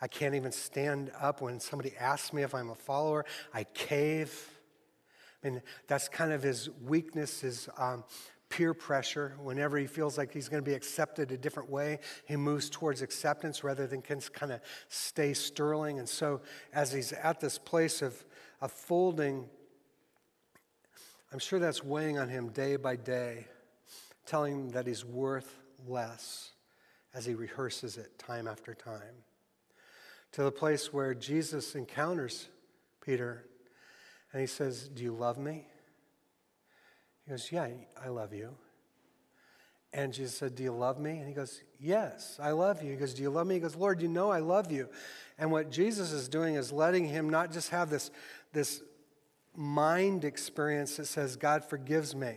I 0.00 0.08
can't 0.08 0.34
even 0.34 0.52
stand 0.52 1.10
up 1.20 1.42
when 1.42 1.60
somebody 1.60 1.94
asks 1.98 2.32
me 2.32 2.42
if 2.42 2.54
I'm 2.54 2.70
a 2.70 2.74
follower. 2.74 3.26
I 3.52 3.64
cave. 3.64 4.55
And 5.42 5.62
that's 5.86 6.08
kind 6.08 6.32
of 6.32 6.42
his 6.42 6.68
weakness, 6.82 7.40
his 7.40 7.68
um, 7.78 8.04
peer 8.48 8.74
pressure. 8.74 9.36
Whenever 9.42 9.76
he 9.78 9.86
feels 9.86 10.16
like 10.16 10.32
he's 10.32 10.48
going 10.48 10.62
to 10.62 10.68
be 10.68 10.74
accepted 10.74 11.32
a 11.32 11.36
different 11.36 11.70
way, 11.70 11.98
he 12.26 12.36
moves 12.36 12.70
towards 12.70 13.02
acceptance 13.02 13.64
rather 13.64 13.86
than 13.86 14.02
can 14.02 14.20
kind 14.20 14.52
of 14.52 14.60
stay 14.88 15.34
sterling. 15.34 15.98
And 15.98 16.08
so, 16.08 16.40
as 16.72 16.92
he's 16.92 17.12
at 17.12 17.40
this 17.40 17.58
place 17.58 18.02
of, 18.02 18.24
of 18.60 18.72
folding, 18.72 19.48
I'm 21.32 21.38
sure 21.38 21.58
that's 21.58 21.84
weighing 21.84 22.18
on 22.18 22.28
him 22.28 22.50
day 22.50 22.76
by 22.76 22.96
day, 22.96 23.46
telling 24.26 24.54
him 24.54 24.70
that 24.70 24.86
he's 24.86 25.04
worth 25.04 25.58
less 25.86 26.52
as 27.14 27.26
he 27.26 27.34
rehearses 27.34 27.96
it 27.96 28.18
time 28.18 28.46
after 28.46 28.74
time. 28.74 29.24
To 30.32 30.42
the 30.42 30.52
place 30.52 30.92
where 30.92 31.14
Jesus 31.14 31.74
encounters 31.74 32.48
Peter 33.00 33.44
and 34.36 34.42
he 34.42 34.46
says, 34.46 34.88
Do 34.88 35.02
you 35.02 35.12
love 35.12 35.38
me? 35.38 35.64
He 37.24 37.30
goes, 37.30 37.50
Yeah, 37.50 37.68
I 38.04 38.08
love 38.08 38.34
you. 38.34 38.50
And 39.94 40.12
Jesus 40.12 40.36
said, 40.36 40.54
Do 40.54 40.62
you 40.62 40.72
love 40.72 41.00
me? 41.00 41.12
And 41.12 41.26
he 41.26 41.32
goes, 41.32 41.62
Yes, 41.80 42.38
I 42.38 42.50
love 42.50 42.82
you. 42.82 42.90
He 42.90 42.98
goes, 42.98 43.14
Do 43.14 43.22
you 43.22 43.30
love 43.30 43.46
me? 43.46 43.54
He 43.54 43.62
goes, 43.62 43.76
Lord, 43.76 44.02
you 44.02 44.08
know 44.08 44.30
I 44.30 44.40
love 44.40 44.70
you. 44.70 44.90
And 45.38 45.50
what 45.50 45.70
Jesus 45.70 46.12
is 46.12 46.28
doing 46.28 46.56
is 46.56 46.70
letting 46.70 47.06
him 47.06 47.30
not 47.30 47.50
just 47.50 47.70
have 47.70 47.88
this, 47.88 48.10
this 48.52 48.82
mind 49.54 50.22
experience 50.22 50.98
that 50.98 51.06
says, 51.06 51.36
God 51.36 51.64
forgives 51.64 52.14
me. 52.14 52.34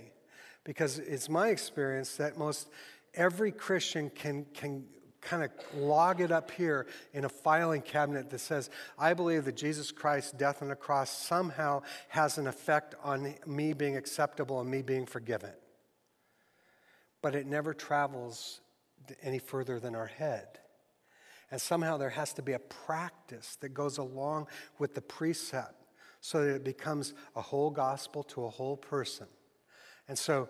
Because 0.63 1.00
it's 1.00 1.27
my 1.27 1.50
experience 1.50 2.15
that 2.15 2.38
most 2.38 2.70
every 3.13 3.51
Christian 3.51 4.10
can, 4.10 4.46
can 4.53 4.86
kind 5.22 5.44
of 5.44 5.52
log 5.76 6.22
it 6.22 6.32
up 6.32 6.52
here 6.52 6.88
in 7.14 7.26
a 7.26 7.30
filing 7.30 7.82
cabinet 7.82 8.30
that 8.30 8.40
says, 8.40 8.70
I 8.98 9.14
believe 9.14 9.46
that 9.46 9.56
Jesus 9.56 9.92
Christ's 9.92 10.32
death 10.32 10.62
on 10.62 10.70
the 10.70 10.76
cross 10.76 11.10
somehow 11.10 11.82
has 12.10 12.38
an 12.38 12.48
effect 12.48 12.96
on 13.04 13.36
me 13.46 13.74
being 13.74 13.98
acceptable 13.98 14.62
and 14.62 14.70
me 14.70 14.82
being 14.82 15.06
forgiven. 15.06 15.52
But 17.22 17.36
it 17.36 17.46
never 17.46 17.74
travels 17.74 18.62
any 19.22 19.40
further 19.40 19.80
than 19.80 19.96
our 19.96 20.08
head. 20.08 20.60
And 21.52 21.60
somehow 21.60 21.98
there 21.98 22.10
has 22.10 22.34
to 22.34 22.42
be 22.42 22.54
a 22.54 22.60
practice 22.60 23.58
that 23.62 23.74
goes 23.74 23.98
along 23.98 24.48
with 24.78 24.94
the 24.94 25.02
precept 25.02 25.86
so 26.22 26.46
that 26.46 26.56
it 26.56 26.64
becomes 26.64 27.14
a 27.36 27.42
whole 27.42 27.72
gospel 27.72 28.24
to 28.24 28.46
a 28.46 28.50
whole 28.50 28.78
person. 28.78 29.28
And 30.08 30.18
so 30.18 30.50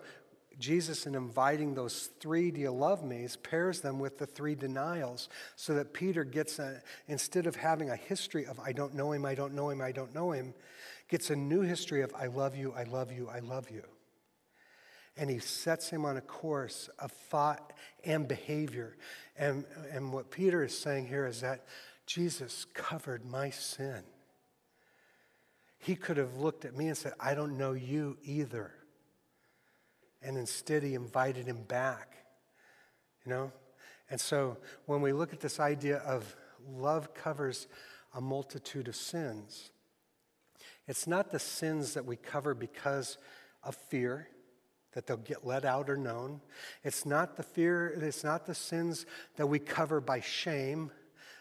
Jesus, 0.60 1.06
in 1.06 1.14
inviting 1.14 1.74
those 1.74 2.10
three, 2.20 2.50
do 2.50 2.60
you 2.60 2.70
love 2.70 3.02
me's, 3.02 3.36
pairs 3.36 3.80
them 3.80 3.98
with 3.98 4.18
the 4.18 4.26
three 4.26 4.54
denials 4.54 5.28
so 5.56 5.74
that 5.74 5.92
Peter 5.92 6.22
gets, 6.22 6.58
a, 6.58 6.82
instead 7.08 7.46
of 7.46 7.56
having 7.56 7.90
a 7.90 7.96
history 7.96 8.46
of 8.46 8.60
I 8.60 8.72
don't 8.72 8.94
know 8.94 9.12
him, 9.12 9.24
I 9.24 9.34
don't 9.34 9.54
know 9.54 9.70
him, 9.70 9.80
I 9.80 9.92
don't 9.92 10.14
know 10.14 10.32
him, 10.32 10.54
gets 11.08 11.30
a 11.30 11.36
new 11.36 11.62
history 11.62 12.02
of 12.02 12.14
I 12.14 12.26
love 12.26 12.54
you, 12.54 12.72
I 12.76 12.84
love 12.84 13.10
you, 13.10 13.28
I 13.28 13.40
love 13.40 13.70
you. 13.70 13.82
And 15.16 15.28
he 15.28 15.38
sets 15.38 15.90
him 15.90 16.04
on 16.04 16.16
a 16.16 16.20
course 16.20 16.88
of 16.98 17.10
thought 17.10 17.72
and 18.04 18.28
behavior. 18.28 18.96
And, 19.36 19.64
and 19.92 20.12
what 20.12 20.30
Peter 20.30 20.62
is 20.62 20.78
saying 20.78 21.08
here 21.08 21.26
is 21.26 21.40
that 21.40 21.66
Jesus 22.06 22.66
covered 22.74 23.24
my 23.24 23.50
sin. 23.50 24.02
He 25.78 25.96
could 25.96 26.18
have 26.18 26.36
looked 26.36 26.64
at 26.64 26.76
me 26.76 26.88
and 26.88 26.96
said, 26.96 27.14
I 27.18 27.34
don't 27.34 27.56
know 27.56 27.72
you 27.72 28.18
either. 28.22 28.72
And 30.22 30.36
instead, 30.36 30.82
he 30.82 30.94
invited 30.94 31.46
him 31.46 31.62
back. 31.62 32.16
You 33.24 33.30
know? 33.30 33.52
And 34.10 34.20
so 34.20 34.56
when 34.86 35.00
we 35.00 35.12
look 35.12 35.32
at 35.32 35.40
this 35.40 35.60
idea 35.60 35.98
of 35.98 36.36
love 36.68 37.14
covers 37.14 37.68
a 38.14 38.20
multitude 38.20 38.88
of 38.88 38.96
sins, 38.96 39.70
it's 40.86 41.06
not 41.06 41.30
the 41.30 41.38
sins 41.38 41.94
that 41.94 42.04
we 42.04 42.16
cover 42.16 42.54
because 42.54 43.18
of 43.62 43.76
fear 43.76 44.28
that 44.92 45.06
they'll 45.06 45.16
get 45.18 45.46
let 45.46 45.64
out 45.64 45.88
or 45.88 45.96
known. 45.96 46.40
It's 46.82 47.06
not 47.06 47.36
the 47.36 47.42
fear, 47.42 47.88
it's 47.88 48.24
not 48.24 48.46
the 48.46 48.54
sins 48.54 49.06
that 49.36 49.46
we 49.46 49.58
cover 49.58 50.00
by 50.00 50.20
shame. 50.20 50.90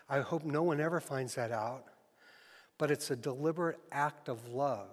I 0.08 0.20
hope 0.20 0.44
no 0.44 0.64
one 0.64 0.80
ever 0.80 1.00
finds 1.00 1.36
that 1.36 1.52
out. 1.52 1.86
But 2.78 2.92
it's 2.92 3.12
a 3.12 3.16
deliberate 3.16 3.80
act 3.92 4.30
of 4.30 4.48
love 4.48 4.90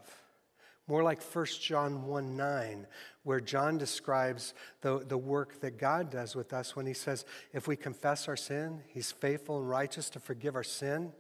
more 0.89 1.03
like 1.03 1.23
1 1.23 1.47
John 1.61 2.07
1 2.07 2.37
9, 2.37 2.87
where 3.25 3.41
John 3.41 3.77
describes 3.77 4.55
the, 4.83 5.05
the 5.07 5.19
work 5.19 5.61
that 5.61 5.79
God 5.79 6.11
does 6.11 6.37
with 6.37 6.53
us 6.53 6.77
when 6.77 6.87
he 6.87 6.95
says, 6.95 7.25
if 7.53 7.67
we 7.67 7.77
confess 7.77 8.29
our 8.29 8.37
sin, 8.37 8.83
he's 8.89 9.11
faithful 9.11 9.59
and 9.59 9.69
righteous 9.69 10.09
to 10.11 10.21
forgive 10.21 10.55
our 10.55 10.63
sin. 10.63 11.13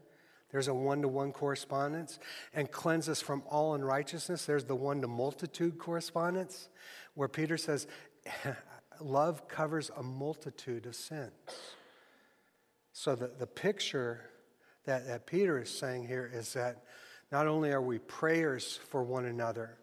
There's 0.50 0.68
a 0.68 0.74
one 0.74 1.02
to 1.02 1.08
one 1.08 1.32
correspondence. 1.32 2.18
And 2.54 2.70
cleanse 2.70 3.08
us 3.08 3.20
from 3.20 3.42
all 3.48 3.74
unrighteousness. 3.74 4.46
There's 4.46 4.64
the 4.64 4.76
one 4.76 5.00
to 5.00 5.08
multitude 5.08 5.78
correspondence, 5.78 6.68
where 7.14 7.28
Peter 7.28 7.56
says, 7.56 7.86
love 9.00 9.48
covers 9.48 9.90
a 9.96 10.02
multitude 10.02 10.86
of 10.86 10.94
sins. 10.94 11.32
So 12.92 13.14
the, 13.14 13.32
the 13.38 13.46
picture 13.46 14.30
that, 14.84 15.06
that 15.06 15.26
Peter 15.26 15.60
is 15.60 15.70
saying 15.70 16.06
here 16.06 16.30
is 16.32 16.52
that 16.54 16.84
not 17.30 17.46
only 17.46 17.72
are 17.72 17.82
we 17.82 17.98
prayers 17.98 18.78
for 18.88 19.02
one 19.02 19.24
another, 19.24 19.78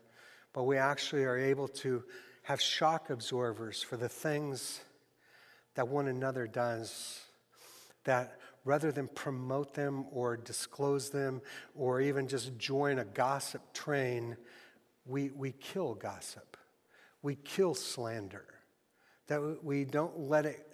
but 0.53 0.63
we 0.63 0.77
actually 0.77 1.23
are 1.23 1.37
able 1.37 1.67
to 1.67 2.03
have 2.43 2.61
shock 2.61 3.09
absorbers 3.09 3.81
for 3.81 3.97
the 3.97 4.09
things 4.09 4.81
that 5.75 5.87
one 5.87 6.07
another 6.07 6.47
does 6.47 7.21
that 8.03 8.37
rather 8.65 8.91
than 8.91 9.07
promote 9.09 9.73
them 9.73 10.05
or 10.11 10.37
disclose 10.37 11.09
them 11.09 11.41
or 11.75 12.01
even 12.01 12.27
just 12.27 12.57
join 12.57 12.99
a 12.99 13.05
gossip 13.05 13.61
train, 13.73 14.37
we, 15.05 15.31
we 15.31 15.51
kill 15.51 15.95
gossip. 15.95 16.57
We 17.21 17.35
kill 17.35 17.73
slander. 17.73 18.45
That 19.27 19.63
we 19.63 19.85
don't 19.85 20.19
let 20.19 20.45
it 20.45 20.67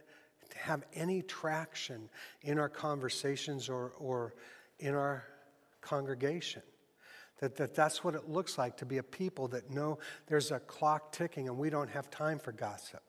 have 0.55 0.83
any 0.93 1.21
traction 1.21 2.09
in 2.41 2.57
our 2.57 2.69
conversations 2.69 3.69
or, 3.69 3.93
or 3.99 4.33
in 4.79 4.95
our 4.95 5.23
congregation. 5.81 6.61
That, 7.39 7.55
that 7.55 7.73
that's 7.73 8.03
what 8.03 8.15
it 8.15 8.29
looks 8.29 8.57
like 8.57 8.77
to 8.77 8.85
be 8.85 8.97
a 8.97 9.03
people 9.03 9.47
that 9.49 9.71
know 9.71 9.99
there's 10.27 10.51
a 10.51 10.59
clock 10.59 11.11
ticking 11.13 11.47
and 11.47 11.57
we 11.57 11.69
don't 11.69 11.89
have 11.89 12.09
time 12.09 12.37
for 12.37 12.51
gossip. 12.51 13.01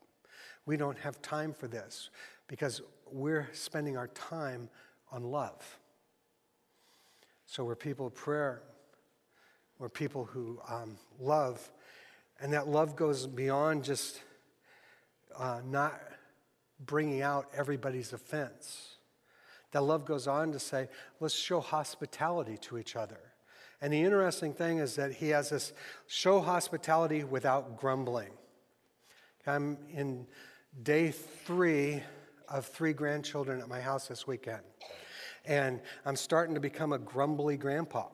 We 0.66 0.76
don't 0.76 0.98
have 0.98 1.20
time 1.20 1.52
for 1.52 1.66
this 1.66 2.10
because 2.46 2.80
we're 3.10 3.48
spending 3.52 3.96
our 3.96 4.08
time 4.08 4.68
on 5.10 5.24
love. 5.24 5.78
So 7.46 7.64
we're 7.64 7.74
people 7.74 8.06
of 8.06 8.14
prayer. 8.14 8.62
We're 9.80 9.88
people 9.88 10.24
who 10.24 10.60
um, 10.68 10.96
love. 11.18 11.70
And 12.40 12.52
that 12.52 12.68
love 12.68 12.94
goes 12.94 13.26
beyond 13.26 13.82
just 13.82 14.22
uh, 15.36 15.60
not 15.66 16.00
bringing 16.78 17.22
out 17.22 17.48
everybody's 17.56 18.12
offense. 18.12 18.96
That 19.72 19.82
love 19.82 20.04
goes 20.04 20.26
on 20.26 20.52
to 20.52 20.58
say, 20.58 20.88
let's 21.20 21.34
show 21.34 21.60
hospitality 21.60 22.56
to 22.62 22.78
each 22.78 22.96
other. 22.96 23.20
And 23.80 23.92
the 23.92 24.00
interesting 24.00 24.52
thing 24.52 24.78
is 24.78 24.96
that 24.96 25.12
he 25.12 25.30
has 25.30 25.50
this 25.50 25.72
show 26.06 26.40
hospitality 26.40 27.24
without 27.24 27.78
grumbling. 27.78 28.30
I'm 29.46 29.78
in 29.92 30.26
day 30.82 31.10
three 31.10 32.02
of 32.48 32.66
three 32.66 32.92
grandchildren 32.92 33.60
at 33.60 33.68
my 33.68 33.80
house 33.80 34.08
this 34.08 34.26
weekend. 34.26 34.62
And 35.46 35.80
I'm 36.04 36.16
starting 36.16 36.54
to 36.54 36.60
become 36.60 36.92
a 36.92 36.98
grumbly 36.98 37.56
grandpa. 37.56 38.06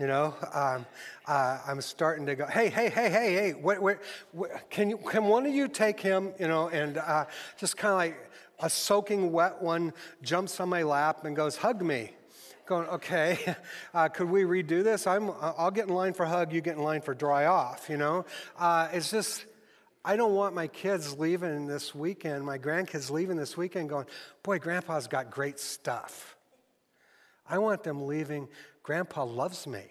You 0.00 0.08
know, 0.08 0.34
um, 0.52 0.84
uh, 1.28 1.60
I'm 1.64 1.80
starting 1.80 2.26
to 2.26 2.34
go, 2.34 2.46
hey, 2.46 2.68
hey, 2.68 2.90
hey, 2.90 3.08
hey, 3.08 3.32
hey, 3.32 3.54
wait, 3.54 3.98
can, 4.68 4.90
you, 4.90 4.98
can 4.98 5.24
one 5.26 5.46
of 5.46 5.54
you 5.54 5.68
take 5.68 6.00
him, 6.00 6.32
you 6.40 6.48
know, 6.48 6.68
and 6.70 6.98
uh, 6.98 7.26
just 7.56 7.76
kind 7.76 7.92
of 7.92 7.98
like, 7.98 8.30
a 8.60 8.70
soaking 8.70 9.32
wet 9.32 9.60
one 9.62 9.92
jumps 10.22 10.60
on 10.60 10.68
my 10.68 10.82
lap 10.82 11.24
and 11.24 11.34
goes, 11.34 11.56
Hug 11.56 11.82
me. 11.82 12.10
Going, 12.66 12.88
okay, 12.88 13.56
uh, 13.94 14.08
could 14.08 14.30
we 14.30 14.42
redo 14.44 14.82
this? 14.82 15.06
I'm, 15.06 15.30
I'll 15.40 15.70
get 15.70 15.88
in 15.88 15.94
line 15.94 16.14
for 16.14 16.24
hug, 16.24 16.52
you 16.52 16.62
get 16.62 16.76
in 16.76 16.82
line 16.82 17.02
for 17.02 17.12
dry 17.12 17.44
off, 17.44 17.90
you 17.90 17.98
know? 17.98 18.24
Uh, 18.58 18.88
it's 18.90 19.10
just, 19.10 19.44
I 20.02 20.16
don't 20.16 20.34
want 20.34 20.54
my 20.54 20.66
kids 20.66 21.18
leaving 21.18 21.66
this 21.66 21.94
weekend, 21.94 22.42
my 22.44 22.58
grandkids 22.58 23.10
leaving 23.10 23.36
this 23.36 23.56
weekend 23.56 23.90
going, 23.90 24.06
boy, 24.42 24.58
grandpa's 24.58 25.06
got 25.06 25.30
great 25.30 25.60
stuff. 25.60 26.36
I 27.46 27.58
want 27.58 27.82
them 27.82 28.06
leaving, 28.06 28.48
grandpa 28.82 29.24
loves 29.24 29.66
me. 29.66 29.82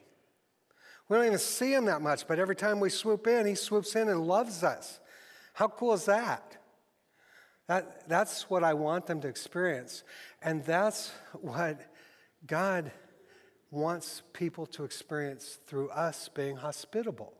We 1.09 1.17
don't 1.17 1.25
even 1.27 1.37
see 1.37 1.73
him 1.73 1.85
that 1.85 2.01
much, 2.01 2.27
but 2.27 2.39
every 2.39 2.55
time 2.55 2.79
we 2.79 2.89
swoop 2.89 3.27
in, 3.27 3.45
he 3.45 3.53
swoops 3.53 3.95
in 3.95 4.09
and 4.09 4.25
loves 4.25 4.63
us. 4.63 4.99
How 5.53 5.67
cool 5.67 5.93
is 5.93 6.05
that? 6.05 6.57
That, 7.67 8.07
that's 8.09 8.49
what 8.49 8.63
I 8.63 8.73
want 8.73 9.05
them 9.05 9.21
to 9.21 9.27
experience. 9.27 10.03
And 10.41 10.63
that's 10.65 11.11
what 11.41 11.79
God 12.45 12.91
wants 13.71 14.21
people 14.33 14.65
to 14.67 14.83
experience 14.83 15.59
through 15.65 15.89
us 15.89 16.29
being 16.33 16.57
hospitable. 16.57 17.33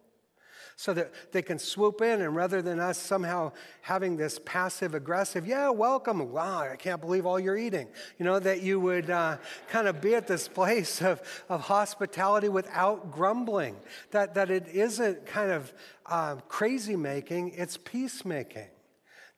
So 0.75 0.93
that 0.93 1.11
they 1.31 1.43
can 1.43 1.59
swoop 1.59 2.01
in, 2.01 2.21
and 2.21 2.35
rather 2.35 2.61
than 2.61 2.79
us 2.79 2.97
somehow 2.97 3.51
having 3.81 4.17
this 4.17 4.39
passive 4.43 4.95
aggressive, 4.95 5.45
yeah, 5.45 5.69
welcome, 5.69 6.31
wow, 6.31 6.61
I 6.61 6.77
can't 6.77 6.99
believe 6.99 7.27
all 7.27 7.39
you're 7.39 7.57
eating, 7.57 7.89
you 8.17 8.25
know, 8.25 8.39
that 8.39 8.63
you 8.63 8.79
would 8.79 9.09
uh, 9.09 9.37
kind 9.67 9.87
of 9.87 10.01
be 10.01 10.15
at 10.15 10.25
this 10.25 10.47
place 10.47 11.01
of, 11.01 11.21
of 11.47 11.61
hospitality 11.61 12.49
without 12.49 13.11
grumbling, 13.11 13.75
that, 14.11 14.33
that 14.33 14.49
it 14.49 14.67
isn't 14.67 15.27
kind 15.27 15.51
of 15.51 15.71
uh, 16.07 16.37
crazy 16.47 16.95
making, 16.95 17.49
it's 17.49 17.77
peacemaking 17.77 18.69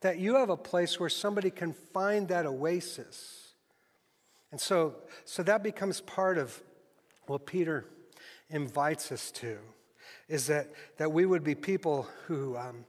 that 0.01 0.19
you 0.19 0.35
have 0.35 0.49
a 0.49 0.57
place 0.57 0.99
where 0.99 1.09
somebody 1.09 1.49
can 1.49 1.73
find 1.73 2.27
that 2.27 2.45
oasis. 2.45 3.53
And 4.51 4.59
so, 4.59 4.95
so 5.25 5.43
that 5.43 5.63
becomes 5.63 6.01
part 6.01 6.37
of 6.37 6.61
what 7.27 7.45
Peter 7.45 7.85
invites 8.49 9.11
us 9.11 9.31
to, 9.31 9.57
is 10.27 10.47
that, 10.47 10.71
that 10.97 11.11
we 11.11 11.25
would 11.25 11.43
be 11.43 11.55
people 11.55 12.07
who 12.27 12.55
um, 12.55 12.85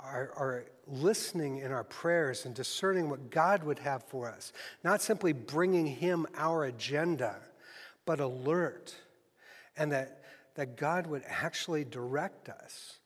are, 0.00 0.32
are 0.36 0.64
listening 0.86 1.58
in 1.58 1.72
our 1.72 1.84
prayers 1.84 2.46
and 2.46 2.54
discerning 2.54 3.08
what 3.08 3.30
God 3.30 3.62
would 3.64 3.78
have 3.80 4.02
for 4.04 4.28
us, 4.28 4.52
not 4.82 5.02
simply 5.02 5.32
bringing 5.32 5.86
Him 5.86 6.26
our 6.36 6.64
agenda, 6.64 7.36
but 8.06 8.20
alert, 8.20 8.94
and 9.76 9.92
that, 9.92 10.22
that 10.54 10.76
God 10.76 11.06
would 11.06 11.22
actually 11.28 11.84
direct 11.84 12.48
us 12.48 12.98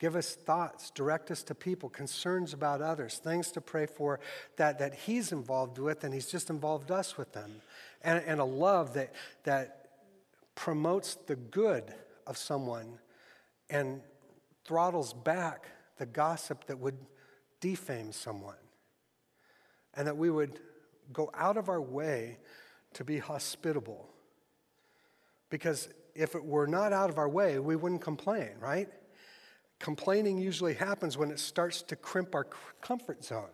Give 0.00 0.16
us 0.16 0.34
thoughts, 0.34 0.90
direct 0.90 1.30
us 1.30 1.42
to 1.42 1.54
people, 1.54 1.90
concerns 1.90 2.54
about 2.54 2.80
others, 2.80 3.18
things 3.18 3.52
to 3.52 3.60
pray 3.60 3.84
for 3.84 4.18
that, 4.56 4.78
that 4.78 4.94
He's 4.94 5.30
involved 5.30 5.78
with, 5.78 6.04
and 6.04 6.14
He's 6.14 6.26
just 6.26 6.48
involved 6.48 6.90
us 6.90 7.18
with 7.18 7.34
them. 7.34 7.60
And, 8.02 8.22
and 8.26 8.40
a 8.40 8.44
love 8.44 8.94
that, 8.94 9.12
that 9.44 9.88
promotes 10.54 11.16
the 11.26 11.36
good 11.36 11.84
of 12.26 12.38
someone 12.38 12.98
and 13.68 14.00
throttles 14.64 15.12
back 15.12 15.66
the 15.98 16.06
gossip 16.06 16.64
that 16.64 16.78
would 16.78 16.96
defame 17.60 18.10
someone. 18.10 18.54
And 19.92 20.06
that 20.06 20.16
we 20.16 20.30
would 20.30 20.60
go 21.12 21.30
out 21.34 21.58
of 21.58 21.68
our 21.68 21.82
way 21.82 22.38
to 22.94 23.04
be 23.04 23.18
hospitable. 23.18 24.08
Because 25.50 25.90
if 26.14 26.34
it 26.34 26.42
were 26.42 26.66
not 26.66 26.94
out 26.94 27.10
of 27.10 27.18
our 27.18 27.28
way, 27.28 27.58
we 27.58 27.76
wouldn't 27.76 28.00
complain, 28.00 28.52
right? 28.60 28.88
Complaining 29.80 30.38
usually 30.38 30.74
happens 30.74 31.18
when 31.18 31.30
it 31.30 31.40
starts 31.40 31.82
to 31.82 31.96
crimp 31.96 32.34
our 32.34 32.46
comfort 32.80 33.24
zone. 33.24 33.48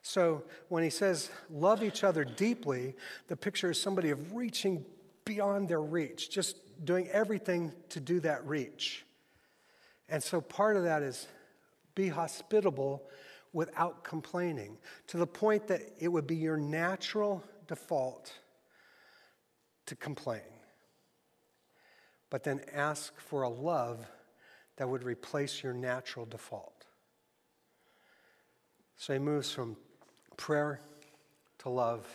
So 0.00 0.44
when 0.68 0.84
he 0.84 0.90
says, 0.90 1.28
love 1.50 1.82
each 1.82 2.04
other 2.04 2.24
deeply, 2.24 2.94
the 3.26 3.36
picture 3.36 3.70
is 3.72 3.82
somebody 3.82 4.10
of 4.10 4.34
reaching 4.34 4.86
beyond 5.24 5.68
their 5.68 5.82
reach, 5.82 6.30
just 6.30 6.56
doing 6.84 7.08
everything 7.08 7.72
to 7.90 8.00
do 8.00 8.20
that 8.20 8.46
reach. 8.46 9.04
And 10.08 10.22
so 10.22 10.40
part 10.40 10.76
of 10.76 10.84
that 10.84 11.02
is 11.02 11.26
be 11.94 12.08
hospitable 12.08 13.02
without 13.52 14.04
complaining, 14.04 14.78
to 15.08 15.16
the 15.16 15.26
point 15.26 15.66
that 15.66 15.80
it 15.98 16.08
would 16.08 16.26
be 16.26 16.36
your 16.36 16.56
natural 16.56 17.42
default 17.66 18.32
to 19.86 19.96
complain. 19.96 20.40
But 22.30 22.44
then 22.44 22.60
ask 22.72 23.18
for 23.20 23.42
a 23.42 23.48
love 23.48 24.06
that 24.78 24.88
would 24.88 25.04
replace 25.04 25.62
your 25.62 25.74
natural 25.74 26.24
default. 26.24 26.86
So 28.96 29.12
he 29.12 29.18
moves 29.18 29.52
from 29.52 29.76
prayer 30.36 30.80
to 31.58 31.68
love 31.68 32.06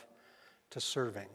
to 0.72 0.82
serving. 0.82 1.28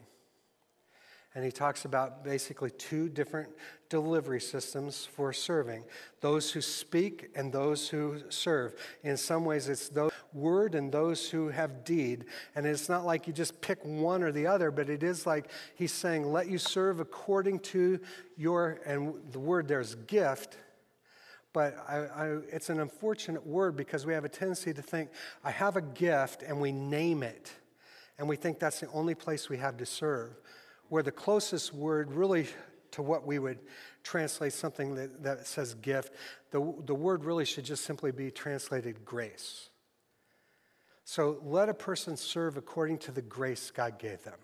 And 1.35 1.45
he 1.45 1.53
talks 1.53 1.85
about 1.85 2.25
basically 2.25 2.71
two 2.71 3.09
different 3.09 3.51
delivery 3.91 4.41
systems 4.41 5.05
for 5.05 5.33
serving 5.33 5.85
those 6.21 6.51
who 6.51 6.61
speak 6.61 7.29
and 7.37 7.53
those 7.53 7.89
who 7.89 8.23
serve. 8.31 8.75
In 9.05 9.17
some 9.17 9.45
ways, 9.45 9.69
it's 9.69 9.89
those 9.91 10.11
word 10.33 10.75
and 10.75 10.91
those 10.91 11.29
who 11.29 11.49
have 11.49 11.85
deed. 11.85 12.25
And 12.57 12.67
it's 12.67 12.89
not 12.89 13.05
like 13.05 13.27
you 13.27 13.33
just 13.33 13.61
pick 13.61 13.79
one 13.85 14.23
or 14.23 14.33
the 14.33 14.47
other, 14.47 14.71
but 14.71 14.89
it 14.89 15.03
is 15.03 15.27
like 15.27 15.51
he's 15.75 15.93
saying, 15.93 16.25
let 16.33 16.49
you 16.49 16.59
serve 16.59 16.99
according 16.99 17.61
to 17.61 18.01
your, 18.37 18.81
and 18.85 19.15
the 19.31 19.39
word 19.39 19.69
there's 19.69 19.95
gift. 19.95 20.57
But 21.53 21.77
I, 21.89 21.97
I, 21.97 22.27
it's 22.53 22.69
an 22.71 22.81
unfortunate 22.81 23.47
word 23.47 23.77
because 23.77 24.05
we 24.05 24.13
have 24.13 24.25
a 24.25 24.29
tendency 24.29 24.73
to 24.75 24.83
think, 24.83 25.11
I 25.43 25.51
have 25.51 25.77
a 25.77 25.81
gift, 25.81 26.43
and 26.43 26.61
we 26.61 26.73
name 26.73 27.23
it. 27.23 27.51
And 28.19 28.29
we 28.29 28.37
think 28.37 28.59
that's 28.59 28.81
the 28.81 28.91
only 28.91 29.15
place 29.15 29.49
we 29.49 29.59
have 29.59 29.77
to 29.79 29.87
serve 29.87 30.37
where 30.89 31.03
the 31.03 31.13
closest 31.13 31.75
word 31.75 32.13
really 32.13 32.47
to 32.91 33.03
what 33.03 33.27
we 33.27 33.39
would 33.39 33.59
translate 34.03 34.53
something 34.53 34.95
that, 34.95 35.23
that 35.23 35.47
says 35.47 35.75
gift, 35.75 36.15
the, 36.51 36.75
the 36.87 36.95
word 36.95 37.25
really 37.25 37.45
should 37.45 37.65
just 37.65 37.85
simply 37.85 38.11
be 38.11 38.31
translated 38.31 39.05
grace. 39.05 39.69
So 41.05 41.39
let 41.43 41.69
a 41.69 41.75
person 41.75 42.17
serve 42.17 42.57
according 42.57 42.99
to 42.99 43.13
the 43.13 43.23
grace 43.23 43.71
God 43.71 43.99
gave 43.99 44.23
them. 44.25 44.39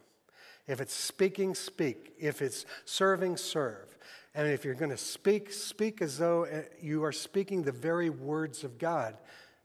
If 0.66 0.80
it's 0.80 0.94
speaking, 0.94 1.54
speak. 1.54 2.12
If 2.18 2.40
it's 2.40 2.64
serving, 2.84 3.36
serve. 3.36 3.93
And 4.34 4.48
if 4.48 4.64
you're 4.64 4.74
going 4.74 4.90
to 4.90 4.96
speak, 4.96 5.52
speak 5.52 6.02
as 6.02 6.18
though 6.18 6.44
uh, 6.44 6.62
you 6.80 7.04
are 7.04 7.12
speaking 7.12 7.62
the 7.62 7.72
very 7.72 8.10
words 8.10 8.64
of 8.64 8.78
God, 8.78 9.16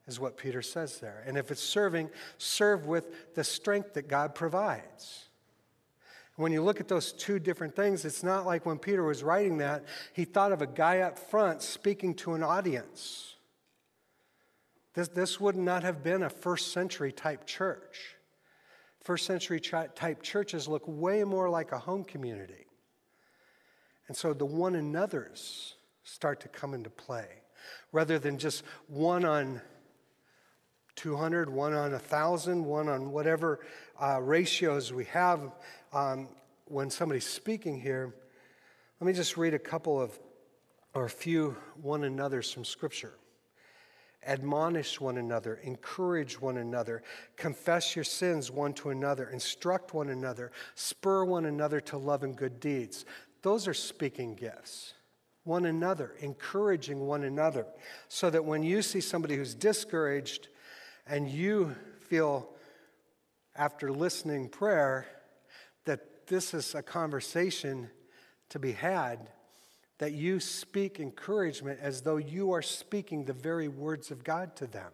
is 0.10 0.20
what 0.20 0.38
Peter 0.38 0.62
says 0.62 1.00
there. 1.00 1.24
And 1.26 1.38
if 1.38 1.52
it's 1.52 1.62
serving, 1.62 2.10
serve 2.38 2.88
with 2.88 3.36
the 3.36 3.44
strength 3.44 3.94
that 3.94 4.08
God 4.08 4.36
provides. 4.36 5.26
When 6.36 6.52
you 6.52 6.64
look 6.64 6.80
at 6.80 6.88
those 6.88 7.12
two 7.12 7.38
different 7.38 7.76
things, 7.76 8.06
it's 8.06 8.24
not 8.24 8.46
like 8.46 8.66
when 8.66 8.80
Peter 8.80 9.04
was 9.04 9.24
writing 9.24 9.58
that, 9.58 9.86
he 10.14 10.26
thought 10.26 10.52
of 10.52 10.62
a 10.62 10.68
guy 10.68 11.00
up 11.00 11.20
front 11.20 11.62
speaking 11.62 12.14
to 12.16 12.34
an 12.34 12.44
audience. 12.44 13.36
This, 14.94 15.10
this 15.10 15.40
would 15.40 15.58
not 15.58 15.84
have 15.84 16.02
been 16.02 16.24
a 16.24 16.30
first 16.30 16.72
century 16.72 17.12
type 17.12 17.46
church. 17.46 18.16
First 19.02 19.26
century 19.26 19.60
type 19.60 20.24
churches 20.24 20.68
look 20.68 20.84
way 20.88 21.24
more 21.24 21.50
like 21.50 21.72
a 21.72 21.80
home 21.80 22.04
community. 22.04 22.66
And 24.10 24.18
so 24.18 24.34
the 24.34 24.44
one 24.44 24.76
another's 24.76 25.76
start 26.04 26.40
to 26.42 26.48
come 26.48 26.74
into 26.74 26.90
play 26.90 27.28
rather 27.92 28.18
than 28.18 28.40
just 28.40 28.64
one 28.88 29.24
on 29.24 29.62
200, 30.96 31.48
one 31.48 31.74
on 31.74 31.92
1,000, 31.92 32.66
one 32.66 32.90
on 32.90 33.12
whatever 33.12 33.60
uh, 34.02 34.20
ratios 34.20 34.92
we 34.92 35.06
have 35.06 35.52
um, 35.94 36.28
when 36.66 36.90
somebody's 36.90 37.28
speaking 37.28 37.80
here, 37.80 38.14
let 39.00 39.08
me 39.08 39.14
just 39.14 39.38
read 39.38 39.54
a 39.54 39.60
couple 39.60 40.02
of, 40.02 40.18
or 40.96 41.06
a 41.06 41.10
few 41.10 41.56
one 41.82 42.04
another's 42.04 42.52
from 42.52 42.66
Scripture. 42.66 43.14
Admonish 44.26 45.00
one 45.00 45.18
another, 45.18 45.60
encourage 45.64 46.42
one 46.42 46.58
another, 46.58 47.04
confess 47.38 47.96
your 47.96 48.04
sins 48.04 48.52
one 48.52 48.74
to 48.74 48.90
another, 48.90 49.30
instruct 49.30 49.94
one 49.94 50.10
another, 50.10 50.52
spur 50.76 51.24
one 51.24 51.46
another 51.46 51.80
to 51.80 51.98
love 51.98 52.24
and 52.24 52.36
good 52.36 52.60
deeds. 52.60 53.06
Those 53.42 53.68
are 53.68 53.74
speaking 53.74 54.36
gifts. 54.36 54.94
One 55.44 55.66
another, 55.66 56.14
encouraging 56.20 57.00
one 57.00 57.24
another, 57.24 57.66
so 58.08 58.30
that 58.30 58.46
when 58.46 58.62
you 58.62 58.82
see 58.82 59.02
somebody 59.02 59.36
who's 59.36 59.56
discouraged 59.56 60.50
and 61.08 61.30
you 61.30 61.76
feel, 62.02 62.50
after 63.56 63.92
listening 63.92 64.50
prayer, 64.50 65.08
that 65.86 66.28
this 66.28 66.54
is 66.54 66.76
a 66.76 66.84
conversation 66.84 67.90
to 68.50 68.60
be 68.60 68.74
had 68.74 69.30
that 70.00 70.14
you 70.14 70.40
speak 70.40 71.00
encouragement 71.00 71.80
as 71.82 72.02
though 72.02 72.18
you 72.18 72.52
are 72.54 72.62
speaking 72.62 73.26
the 73.26 73.34
very 73.34 73.68
words 73.68 74.12
of 74.12 74.24
God 74.24 74.56
to 74.56 74.66
them. 74.66 74.92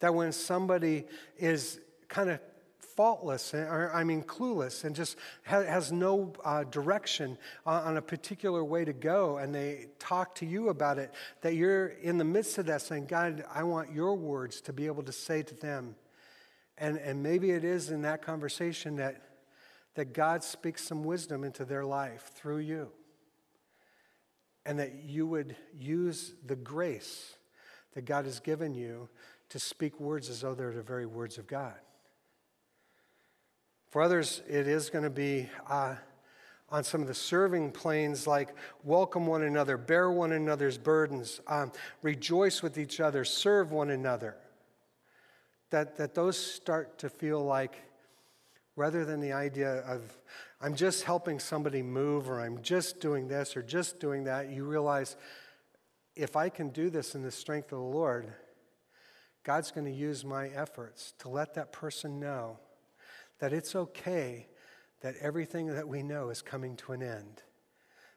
That 0.00 0.14
when 0.14 0.32
somebody 0.32 1.04
is 1.36 1.80
kind 2.08 2.30
of 2.30 2.40
faultless, 2.78 3.54
or 3.54 3.90
I 3.94 4.04
mean 4.04 4.22
clueless, 4.22 4.84
and 4.84 4.94
just 4.94 5.16
has 5.42 5.92
no 5.92 6.32
uh, 6.44 6.64
direction 6.64 7.38
on 7.66 7.96
a 7.96 8.02
particular 8.02 8.64
way 8.64 8.84
to 8.84 8.92
go, 8.92 9.38
and 9.38 9.54
they 9.54 9.86
talk 9.98 10.34
to 10.36 10.46
you 10.46 10.68
about 10.68 10.98
it, 10.98 11.12
that 11.42 11.54
you're 11.54 11.88
in 11.88 12.18
the 12.18 12.24
midst 12.24 12.58
of 12.58 12.66
that 12.66 12.82
saying, 12.82 13.06
God, 13.06 13.44
I 13.52 13.62
want 13.62 13.92
your 13.92 14.14
words 14.14 14.60
to 14.62 14.72
be 14.72 14.86
able 14.86 15.02
to 15.04 15.12
say 15.12 15.42
to 15.42 15.54
them. 15.54 15.94
And, 16.76 16.96
and 16.98 17.22
maybe 17.22 17.50
it 17.50 17.64
is 17.64 17.90
in 17.90 18.02
that 18.02 18.22
conversation 18.22 18.96
that 18.96 19.22
that 19.98 20.12
God 20.12 20.44
speaks 20.44 20.84
some 20.84 21.02
wisdom 21.02 21.42
into 21.42 21.64
their 21.64 21.84
life 21.84 22.30
through 22.36 22.58
you. 22.58 22.90
And 24.64 24.78
that 24.78 25.02
you 25.04 25.26
would 25.26 25.56
use 25.76 26.34
the 26.46 26.54
grace 26.54 27.34
that 27.94 28.04
God 28.04 28.24
has 28.24 28.38
given 28.38 28.76
you 28.76 29.08
to 29.48 29.58
speak 29.58 29.98
words 29.98 30.30
as 30.30 30.42
though 30.42 30.54
they're 30.54 30.72
the 30.72 30.82
very 30.82 31.04
words 31.04 31.36
of 31.36 31.48
God. 31.48 31.74
For 33.90 34.02
others, 34.02 34.42
it 34.46 34.68
is 34.68 34.90
going 34.90 35.04
to 35.04 35.10
be 35.10 35.48
uh, 35.66 35.94
on 36.68 36.84
some 36.84 37.00
of 37.00 37.06
the 37.06 37.14
serving 37.14 37.70
planes 37.70 38.26
like 38.26 38.54
welcome 38.84 39.26
one 39.26 39.42
another, 39.42 39.78
bear 39.78 40.10
one 40.10 40.32
another's 40.32 40.76
burdens, 40.76 41.40
um, 41.46 41.72
rejoice 42.02 42.62
with 42.62 42.76
each 42.76 43.00
other, 43.00 43.24
serve 43.24 43.72
one 43.72 43.88
another. 43.88 44.36
That, 45.70 45.96
that 45.96 46.14
those 46.14 46.36
start 46.36 46.98
to 46.98 47.08
feel 47.08 47.42
like 47.42 47.76
rather 48.76 49.06
than 49.06 49.20
the 49.20 49.32
idea 49.32 49.78
of, 49.80 50.02
I'm 50.60 50.74
just 50.74 51.04
helping 51.04 51.38
somebody 51.38 51.82
move, 51.82 52.28
or 52.28 52.40
I'm 52.40 52.60
just 52.60 53.00
doing 53.00 53.26
this, 53.26 53.56
or 53.56 53.62
just 53.62 54.00
doing 54.00 54.24
that, 54.24 54.50
you 54.50 54.64
realize 54.64 55.16
if 56.14 56.36
I 56.36 56.50
can 56.50 56.68
do 56.68 56.90
this 56.90 57.14
in 57.14 57.22
the 57.22 57.30
strength 57.30 57.72
of 57.72 57.78
the 57.78 57.84
Lord, 57.84 58.30
God's 59.44 59.70
going 59.70 59.86
to 59.86 59.92
use 59.92 60.26
my 60.26 60.48
efforts 60.48 61.14
to 61.20 61.30
let 61.30 61.54
that 61.54 61.72
person 61.72 62.20
know 62.20 62.58
that 63.38 63.52
it's 63.52 63.74
okay 63.74 64.48
that 65.00 65.14
everything 65.20 65.66
that 65.66 65.86
we 65.86 66.02
know 66.02 66.30
is 66.30 66.42
coming 66.42 66.76
to 66.76 66.92
an 66.92 67.02
end 67.02 67.42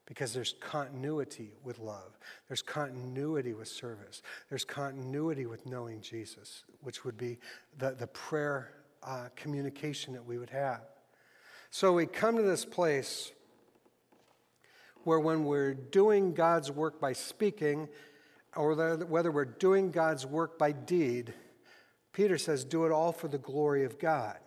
because 0.06 0.34
there's 0.34 0.56
continuity 0.60 1.54
with 1.64 1.80
love. 1.80 2.18
There's 2.48 2.62
continuity 2.62 3.54
with 3.54 3.68
service. 3.68 4.22
There's 4.50 4.66
continuity 4.66 5.46
with 5.46 5.66
knowing 5.66 6.02
Jesus, 6.02 6.64
which 6.82 7.06
would 7.06 7.18
be 7.18 7.38
the, 7.78 7.92
the 7.92 8.08
prayer 8.08 8.72
uh, 9.04 9.28
communication 9.36 10.14
that 10.14 10.26
we 10.26 10.38
would 10.38 10.50
have. 10.50 10.82
So 11.70 11.94
we 11.94 12.08
come 12.08 12.36
to 12.36 12.44
this 12.44 12.66
place 12.66 13.32
where 15.04 15.20
when 15.20 15.46
we're 15.46 15.74
doing 15.74 16.34
God's 16.34 16.72
work 16.72 17.00
by 17.00 17.14
speaking, 17.14 17.88
or 18.56 18.76
whether 19.06 19.32
we're 19.32 19.46
doing 19.46 19.92
God's 19.92 20.26
work 20.26 20.60
by 20.60 20.74
deed, 20.74 21.34
Peter 22.12 22.38
says, 22.38 22.66
do 22.66 22.86
it 22.86 22.92
all 22.92 23.12
for 23.12 23.28
the 23.28 23.38
glory 23.38 23.86
of 23.86 23.98
God, 23.98 24.38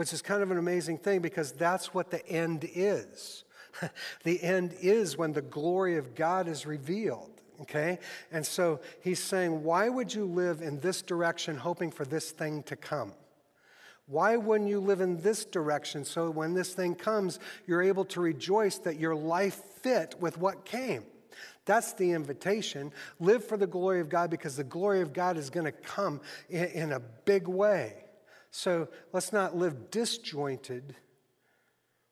which 0.00 0.14
is 0.14 0.22
kind 0.22 0.42
of 0.42 0.50
an 0.50 0.56
amazing 0.56 0.96
thing 0.96 1.20
because 1.20 1.52
that's 1.52 1.92
what 1.92 2.10
the 2.10 2.26
end 2.26 2.66
is. 2.74 3.44
the 4.24 4.42
end 4.42 4.74
is 4.80 5.18
when 5.18 5.34
the 5.34 5.42
glory 5.42 5.98
of 5.98 6.14
God 6.14 6.48
is 6.48 6.64
revealed. 6.64 7.30
Okay? 7.60 7.98
And 8.32 8.46
so 8.46 8.80
he's 9.02 9.22
saying, 9.22 9.62
why 9.62 9.90
would 9.90 10.14
you 10.14 10.24
live 10.24 10.62
in 10.62 10.80
this 10.80 11.02
direction 11.02 11.58
hoping 11.58 11.90
for 11.90 12.06
this 12.06 12.30
thing 12.30 12.62
to 12.62 12.76
come? 12.76 13.12
Why 14.06 14.38
wouldn't 14.38 14.70
you 14.70 14.80
live 14.80 15.02
in 15.02 15.20
this 15.20 15.44
direction 15.44 16.06
so 16.06 16.30
when 16.30 16.54
this 16.54 16.72
thing 16.72 16.94
comes, 16.94 17.38
you're 17.66 17.82
able 17.82 18.06
to 18.06 18.22
rejoice 18.22 18.78
that 18.78 18.98
your 18.98 19.14
life 19.14 19.62
fit 19.82 20.14
with 20.18 20.38
what 20.38 20.64
came? 20.64 21.04
That's 21.66 21.92
the 21.92 22.12
invitation. 22.12 22.90
Live 23.18 23.44
for 23.44 23.58
the 23.58 23.66
glory 23.66 24.00
of 24.00 24.08
God 24.08 24.30
because 24.30 24.56
the 24.56 24.64
glory 24.64 25.02
of 25.02 25.12
God 25.12 25.36
is 25.36 25.50
going 25.50 25.66
to 25.66 25.72
come 25.72 26.22
in, 26.48 26.64
in, 26.68 26.92
a 26.92 27.00
big 27.00 27.46
way. 27.46 28.04
So 28.50 28.88
let's 29.12 29.32
not 29.32 29.56
live 29.56 29.90
disjointed, 29.90 30.94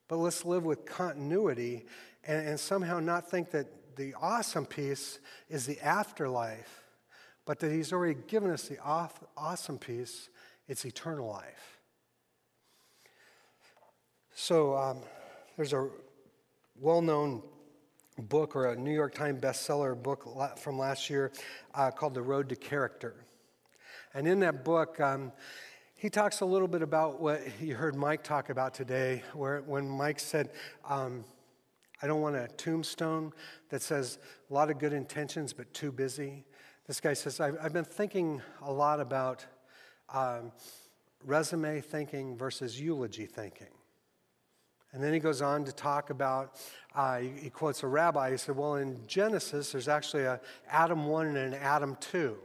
but 0.06 0.16
let's 0.16 0.44
live 0.44 0.64
with 0.64 0.84
continuity 0.86 1.86
and, 2.24 2.48
and 2.48 2.60
somehow 2.60 3.00
not 3.00 3.30
think 3.30 3.50
that 3.50 3.96
the 3.96 4.14
awesome 4.20 4.64
piece 4.64 5.18
is 5.48 5.66
the 5.66 5.80
afterlife, 5.80 6.84
but 7.44 7.58
that 7.58 7.72
He's 7.72 7.92
already 7.92 8.18
given 8.28 8.50
us 8.50 8.68
the 8.68 8.78
awesome 9.36 9.78
piece, 9.78 10.28
it's 10.68 10.84
eternal 10.84 11.28
life. 11.28 11.78
So 14.34 14.76
um, 14.76 14.98
there's 15.56 15.72
a 15.72 15.88
well 16.80 17.02
known 17.02 17.42
book 18.18 18.54
or 18.54 18.66
a 18.66 18.76
New 18.76 18.92
York 18.92 19.14
Times 19.14 19.40
bestseller 19.40 20.00
book 20.00 20.56
from 20.58 20.78
last 20.78 21.10
year 21.10 21.32
uh, 21.74 21.90
called 21.90 22.14
The 22.14 22.22
Road 22.22 22.48
to 22.50 22.56
Character. 22.56 23.14
And 24.14 24.26
in 24.26 24.40
that 24.40 24.64
book, 24.64 25.00
um, 25.00 25.32
he 25.98 26.08
talks 26.08 26.42
a 26.42 26.44
little 26.44 26.68
bit 26.68 26.80
about 26.80 27.20
what 27.20 27.42
you 27.60 27.74
heard 27.74 27.96
Mike 27.96 28.22
talk 28.22 28.50
about 28.50 28.72
today, 28.72 29.24
where 29.34 29.62
when 29.62 29.88
Mike 29.88 30.20
said, 30.20 30.50
um, 30.88 31.24
I 32.00 32.06
don't 32.06 32.20
want 32.20 32.36
a 32.36 32.46
tombstone 32.56 33.32
that 33.70 33.82
says 33.82 34.20
a 34.48 34.54
lot 34.54 34.70
of 34.70 34.78
good 34.78 34.92
intentions 34.92 35.52
but 35.52 35.74
too 35.74 35.90
busy. 35.90 36.44
This 36.86 37.00
guy 37.00 37.14
says, 37.14 37.40
I've, 37.40 37.58
I've 37.60 37.72
been 37.72 37.84
thinking 37.84 38.40
a 38.62 38.72
lot 38.72 39.00
about 39.00 39.44
um, 40.14 40.52
resume 41.24 41.80
thinking 41.80 42.38
versus 42.38 42.80
eulogy 42.80 43.26
thinking. 43.26 43.66
And 44.92 45.02
then 45.02 45.12
he 45.12 45.18
goes 45.18 45.42
on 45.42 45.64
to 45.64 45.72
talk 45.72 46.10
about, 46.10 46.60
uh, 46.94 47.18
he, 47.18 47.30
he, 47.42 47.50
quotes 47.50 47.82
a 47.82 47.88
rabbi. 47.88 48.30
He 48.30 48.36
said, 48.36 48.56
Well, 48.56 48.76
in 48.76 49.00
Genesis, 49.08 49.72
there's 49.72 49.88
actually 49.88 50.22
a 50.22 50.40
Adam 50.70 51.06
1 51.06 51.26
and 51.26 51.36
an 51.36 51.54
Adam 51.54 51.96
2. 52.00 52.36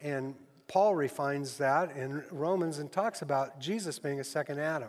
And 0.00 0.36
Paul 0.66 0.94
refines 0.94 1.58
that 1.58 1.96
in 1.96 2.24
Romans 2.30 2.78
and 2.78 2.90
talks 2.90 3.22
about 3.22 3.60
Jesus 3.60 3.98
being 3.98 4.20
a 4.20 4.24
second 4.24 4.58
Adam. 4.58 4.88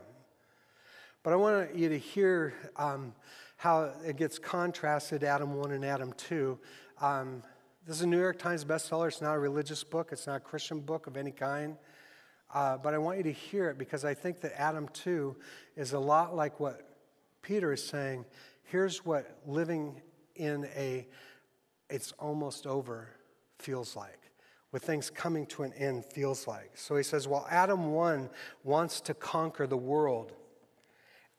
But 1.24 1.34
I 1.34 1.36
want 1.38 1.76
you 1.76 1.90
to 1.90 1.98
hear 1.98 2.54
um, 2.78 3.14
how 3.58 3.92
it 4.06 4.16
gets 4.18 4.38
contrasted, 4.40 5.24
Adam 5.24 5.56
1 5.56 5.72
and 5.72 5.84
Adam 5.84 6.14
2. 6.14 6.58
Um, 7.02 7.44
this 7.86 7.98
is 7.98 8.04
a 8.04 8.08
New 8.08 8.20
York 8.20 8.40
Times 8.40 8.64
bestseller. 8.64 9.08
It's 9.08 9.22
not 9.22 9.36
a 9.36 9.40
religious 9.40 9.84
book, 9.84 10.10
it's 10.12 10.28
not 10.28 10.38
a 10.38 10.40
Christian 10.40 10.80
book 10.80 11.08
of 11.08 11.18
any 11.18 11.32
kind. 11.32 11.78
Uh, 12.54 12.78
but 12.78 12.94
I 12.94 12.98
want 12.98 13.18
you 13.18 13.24
to 13.24 13.32
hear 13.32 13.70
it 13.70 13.78
because 13.78 14.06
I 14.06 14.14
think 14.14 14.42
that 14.42 14.60
Adam 14.60 14.88
2 14.94 15.36
is 15.76 15.94
a 15.94 16.00
lot 16.00 16.36
like 16.36 16.60
what 16.60 16.82
Peter 17.42 17.74
is 17.74 17.84
saying. 17.84 18.26
Here's 18.64 19.06
what 19.06 19.40
living 19.46 20.02
in 20.36 20.68
a 20.76 21.08
it's 21.90 22.12
almost 22.14 22.66
over 22.66 23.10
feels 23.60 23.96
like, 23.96 24.20
with 24.76 24.84
things 24.84 25.10
coming 25.10 25.46
to 25.46 25.64
an 25.64 25.72
end 25.78 26.04
feels 26.04 26.48
like. 26.50 26.72
So 26.74 26.98
he 26.98 27.04
says, 27.04 27.30
Well, 27.30 27.48
Adam 27.50 27.94
1 27.94 28.30
wants 28.66 29.00
to 29.00 29.14
conquer 29.14 29.68
the 29.68 29.78
world. 29.78 30.34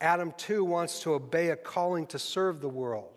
Adam 0.01 0.33
2 0.37 0.65
wants 0.65 1.03
to 1.03 1.13
obey 1.13 1.49
a 1.51 1.55
calling 1.55 2.07
to 2.07 2.17
serve 2.17 2.61
the 2.61 2.67
world. 2.67 3.13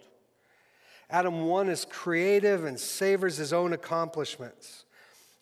Adam 1.08 1.46
1 1.46 1.70
is 1.70 1.86
creative 1.86 2.66
and 2.66 2.78
savors 2.78 3.38
his 3.38 3.54
own 3.54 3.72
accomplishments. 3.72 4.84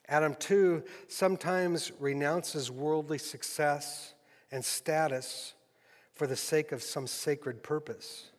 Adam 0.08 0.36
2 0.36 0.84
sometimes 1.08 1.90
renounces 1.98 2.70
worldly 2.70 3.18
success 3.18 4.14
and 4.52 4.64
status 4.64 5.54
for 6.14 6.28
the 6.28 6.36
sake 6.36 6.70
of 6.70 6.84
some 6.84 7.08
sacred 7.08 7.64
purpose. 7.64 8.30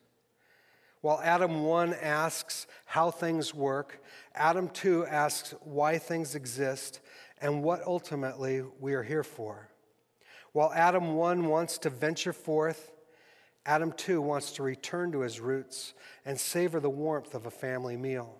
While 1.00 1.20
Adam 1.22 1.64
1 1.64 1.94
asks 1.94 2.66
how 2.84 3.10
things 3.10 3.54
work, 3.54 4.02
Adam 4.34 4.68
2 4.68 5.06
asks 5.06 5.54
why 5.62 5.96
things 5.98 6.34
exist 6.34 7.00
and 7.40 7.62
what 7.62 7.82
ultimately 7.86 8.62
we 8.80 8.92
are 8.92 9.02
here 9.02 9.24
for. 9.24 9.70
While 10.52 10.72
Adam 10.74 11.14
1 11.14 11.46
wants 11.46 11.78
to 11.78 11.90
venture 11.90 12.34
forth, 12.34 12.92
Adam 13.64 13.92
2 13.92 14.20
wants 14.20 14.52
to 14.52 14.62
return 14.62 15.10
to 15.12 15.20
his 15.20 15.40
roots 15.40 15.94
and 16.26 16.38
savor 16.38 16.80
the 16.80 16.90
warmth 16.90 17.34
of 17.34 17.46
a 17.46 17.50
family 17.50 17.96
meal. 17.96 18.36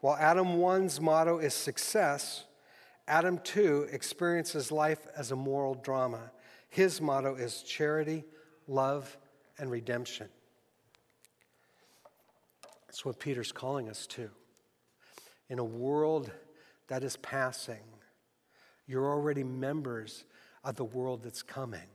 While 0.00 0.16
Adam 0.16 0.58
1's 0.58 1.00
motto 1.00 1.38
is 1.38 1.54
success, 1.54 2.44
Adam 3.06 3.38
2 3.38 3.88
experiences 3.90 4.70
life 4.70 5.06
as 5.16 5.30
a 5.30 5.36
moral 5.36 5.74
drama. 5.74 6.32
His 6.68 7.00
motto 7.00 7.34
is 7.34 7.62
charity, 7.62 8.24
love, 8.66 9.16
and 9.58 9.70
redemption. 9.70 10.28
That's 12.88 13.04
what 13.04 13.20
Peter's 13.20 13.52
calling 13.52 13.88
us 13.88 14.08
to. 14.08 14.30
In 15.48 15.60
a 15.60 15.64
world 15.64 16.32
that 16.88 17.04
is 17.04 17.16
passing, 17.18 17.84
you're 18.88 19.06
already 19.06 19.44
members 19.44 20.24
of 20.64 20.74
the 20.74 20.84
world 20.84 21.22
that's 21.22 21.42
coming. 21.42 21.88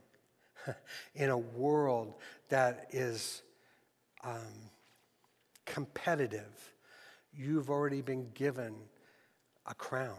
In 1.14 1.28
a 1.28 1.36
world 1.36 2.14
that 2.48 2.86
is 2.90 3.42
um, 4.22 4.70
competitive, 5.66 6.72
you've 7.34 7.68
already 7.68 8.00
been 8.00 8.30
given 8.32 8.74
a 9.66 9.74
crown 9.74 10.16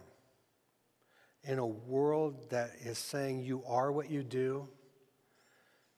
in 1.48 1.60
a 1.60 1.66
world 1.66 2.50
that 2.50 2.72
is 2.84 2.98
saying 2.98 3.44
you 3.44 3.64
are 3.68 3.92
what 3.92 4.10
you 4.10 4.24
do, 4.24 4.68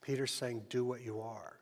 Peter's 0.02 0.34
saying, 0.34 0.64
do 0.70 0.84
what 0.84 1.02
you 1.02 1.22
are. 1.22 1.58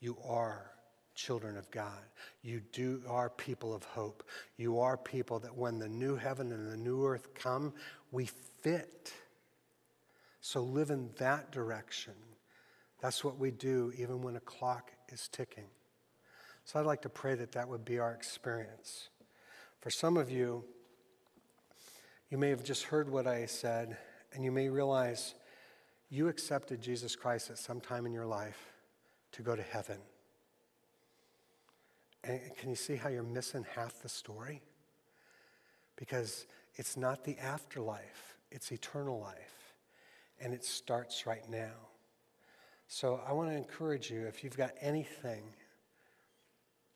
You 0.00 0.18
are 0.26 0.71
children 1.14 1.56
of 1.56 1.70
God. 1.70 2.02
You 2.42 2.60
do 2.72 3.02
are 3.08 3.30
people 3.30 3.74
of 3.74 3.84
hope. 3.84 4.22
You 4.56 4.78
are 4.80 4.96
people 4.96 5.38
that 5.40 5.56
when 5.56 5.78
the 5.78 5.88
new 5.88 6.16
heaven 6.16 6.52
and 6.52 6.70
the 6.70 6.76
new 6.76 7.04
earth 7.06 7.34
come, 7.34 7.72
we 8.10 8.26
fit. 8.62 9.12
So 10.40 10.62
live 10.62 10.90
in 10.90 11.10
that 11.18 11.52
direction. 11.52 12.14
That's 13.00 13.24
what 13.24 13.38
we 13.38 13.50
do 13.50 13.92
even 13.96 14.22
when 14.22 14.36
a 14.36 14.40
clock 14.40 14.92
is 15.08 15.28
ticking. 15.28 15.66
So 16.64 16.78
I'd 16.78 16.86
like 16.86 17.02
to 17.02 17.08
pray 17.08 17.34
that 17.34 17.52
that 17.52 17.68
would 17.68 17.84
be 17.84 17.98
our 17.98 18.12
experience. 18.12 19.08
For 19.80 19.90
some 19.90 20.16
of 20.16 20.30
you, 20.30 20.64
you 22.30 22.38
may 22.38 22.50
have 22.50 22.62
just 22.62 22.84
heard 22.84 23.10
what 23.10 23.26
I 23.26 23.46
said, 23.46 23.96
and 24.32 24.44
you 24.44 24.52
may 24.52 24.68
realize 24.68 25.34
you 26.08 26.28
accepted 26.28 26.80
Jesus 26.80 27.16
Christ 27.16 27.50
at 27.50 27.58
some 27.58 27.80
time 27.80 28.06
in 28.06 28.12
your 28.12 28.26
life 28.26 28.72
to 29.32 29.42
go 29.42 29.56
to 29.56 29.62
heaven. 29.62 29.98
And 32.24 32.40
can 32.56 32.70
you 32.70 32.76
see 32.76 32.96
how 32.96 33.08
you're 33.08 33.22
missing 33.22 33.64
half 33.74 34.00
the 34.02 34.08
story? 34.08 34.62
Because 35.96 36.46
it's 36.76 36.96
not 36.96 37.24
the 37.24 37.38
afterlife, 37.38 38.36
it's 38.50 38.70
eternal 38.70 39.20
life. 39.20 39.74
And 40.40 40.52
it 40.52 40.64
starts 40.64 41.26
right 41.26 41.48
now. 41.48 41.74
So 42.88 43.20
I 43.26 43.32
want 43.32 43.50
to 43.50 43.56
encourage 43.56 44.10
you 44.10 44.26
if 44.26 44.42
you've 44.42 44.56
got 44.56 44.72
anything 44.80 45.42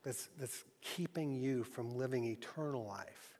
that's, 0.03 0.29
that's 0.39 0.63
keeping 0.81 1.33
you 1.33 1.63
from 1.63 1.95
living 1.97 2.25
eternal 2.25 2.85
life, 2.85 3.39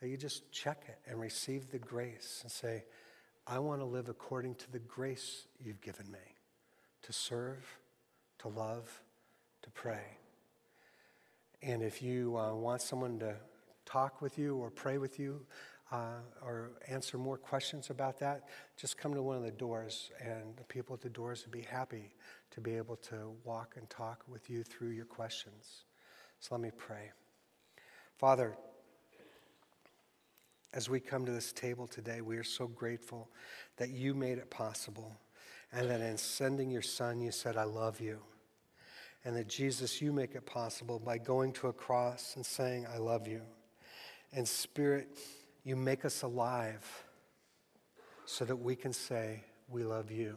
that 0.00 0.08
you 0.08 0.16
just 0.16 0.50
check 0.52 0.84
it 0.88 0.98
and 1.08 1.20
receive 1.20 1.70
the 1.70 1.78
grace 1.78 2.40
and 2.42 2.50
say, 2.50 2.84
I 3.46 3.58
want 3.58 3.80
to 3.80 3.84
live 3.84 4.08
according 4.08 4.56
to 4.56 4.70
the 4.70 4.78
grace 4.80 5.46
you've 5.60 5.80
given 5.80 6.10
me 6.10 6.18
to 7.02 7.12
serve, 7.12 7.64
to 8.40 8.48
love, 8.48 9.00
to 9.62 9.70
pray. 9.70 10.18
And 11.62 11.82
if 11.82 12.02
you 12.02 12.36
uh, 12.36 12.54
want 12.54 12.82
someone 12.82 13.20
to 13.20 13.36
talk 13.84 14.20
with 14.20 14.36
you 14.36 14.56
or 14.56 14.70
pray 14.70 14.98
with 14.98 15.18
you 15.20 15.46
uh, 15.92 16.20
or 16.44 16.72
answer 16.88 17.18
more 17.18 17.38
questions 17.38 17.90
about 17.90 18.18
that, 18.18 18.48
just 18.76 18.98
come 18.98 19.14
to 19.14 19.22
one 19.22 19.36
of 19.36 19.44
the 19.44 19.52
doors, 19.52 20.10
and 20.20 20.56
the 20.56 20.64
people 20.64 20.94
at 20.94 21.00
the 21.00 21.08
doors 21.08 21.44
would 21.44 21.52
be 21.52 21.62
happy 21.62 22.14
to 22.50 22.60
be 22.60 22.76
able 22.76 22.96
to 22.96 23.32
walk 23.44 23.74
and 23.76 23.88
talk 23.88 24.24
with 24.26 24.50
you 24.50 24.64
through 24.64 24.90
your 24.90 25.04
questions. 25.04 25.84
So 26.40 26.54
let 26.56 26.60
me 26.60 26.70
pray. 26.76 27.12
Father, 28.18 28.56
as 30.74 30.88
we 30.88 30.98
come 30.98 31.24
to 31.26 31.32
this 31.32 31.52
table 31.52 31.86
today, 31.86 32.22
we 32.22 32.38
are 32.38 32.44
so 32.44 32.66
grateful 32.66 33.28
that 33.76 33.90
you 33.90 34.14
made 34.14 34.38
it 34.38 34.50
possible 34.50 35.16
and 35.72 35.88
that 35.88 36.00
in 36.00 36.18
sending 36.18 36.70
your 36.70 36.82
son, 36.82 37.20
you 37.20 37.30
said, 37.30 37.56
I 37.56 37.64
love 37.64 38.00
you. 38.00 38.18
And 39.24 39.36
that 39.36 39.48
Jesus, 39.48 40.02
you 40.02 40.12
make 40.12 40.34
it 40.34 40.46
possible 40.46 40.98
by 40.98 41.18
going 41.18 41.52
to 41.54 41.68
a 41.68 41.72
cross 41.72 42.34
and 42.36 42.44
saying, 42.44 42.86
I 42.92 42.98
love 42.98 43.28
you. 43.28 43.42
And 44.32 44.46
Spirit, 44.46 45.16
you 45.64 45.76
make 45.76 46.04
us 46.04 46.22
alive 46.22 46.84
so 48.24 48.44
that 48.44 48.56
we 48.56 48.74
can 48.74 48.92
say, 48.92 49.44
We 49.68 49.84
love 49.84 50.10
you. 50.10 50.36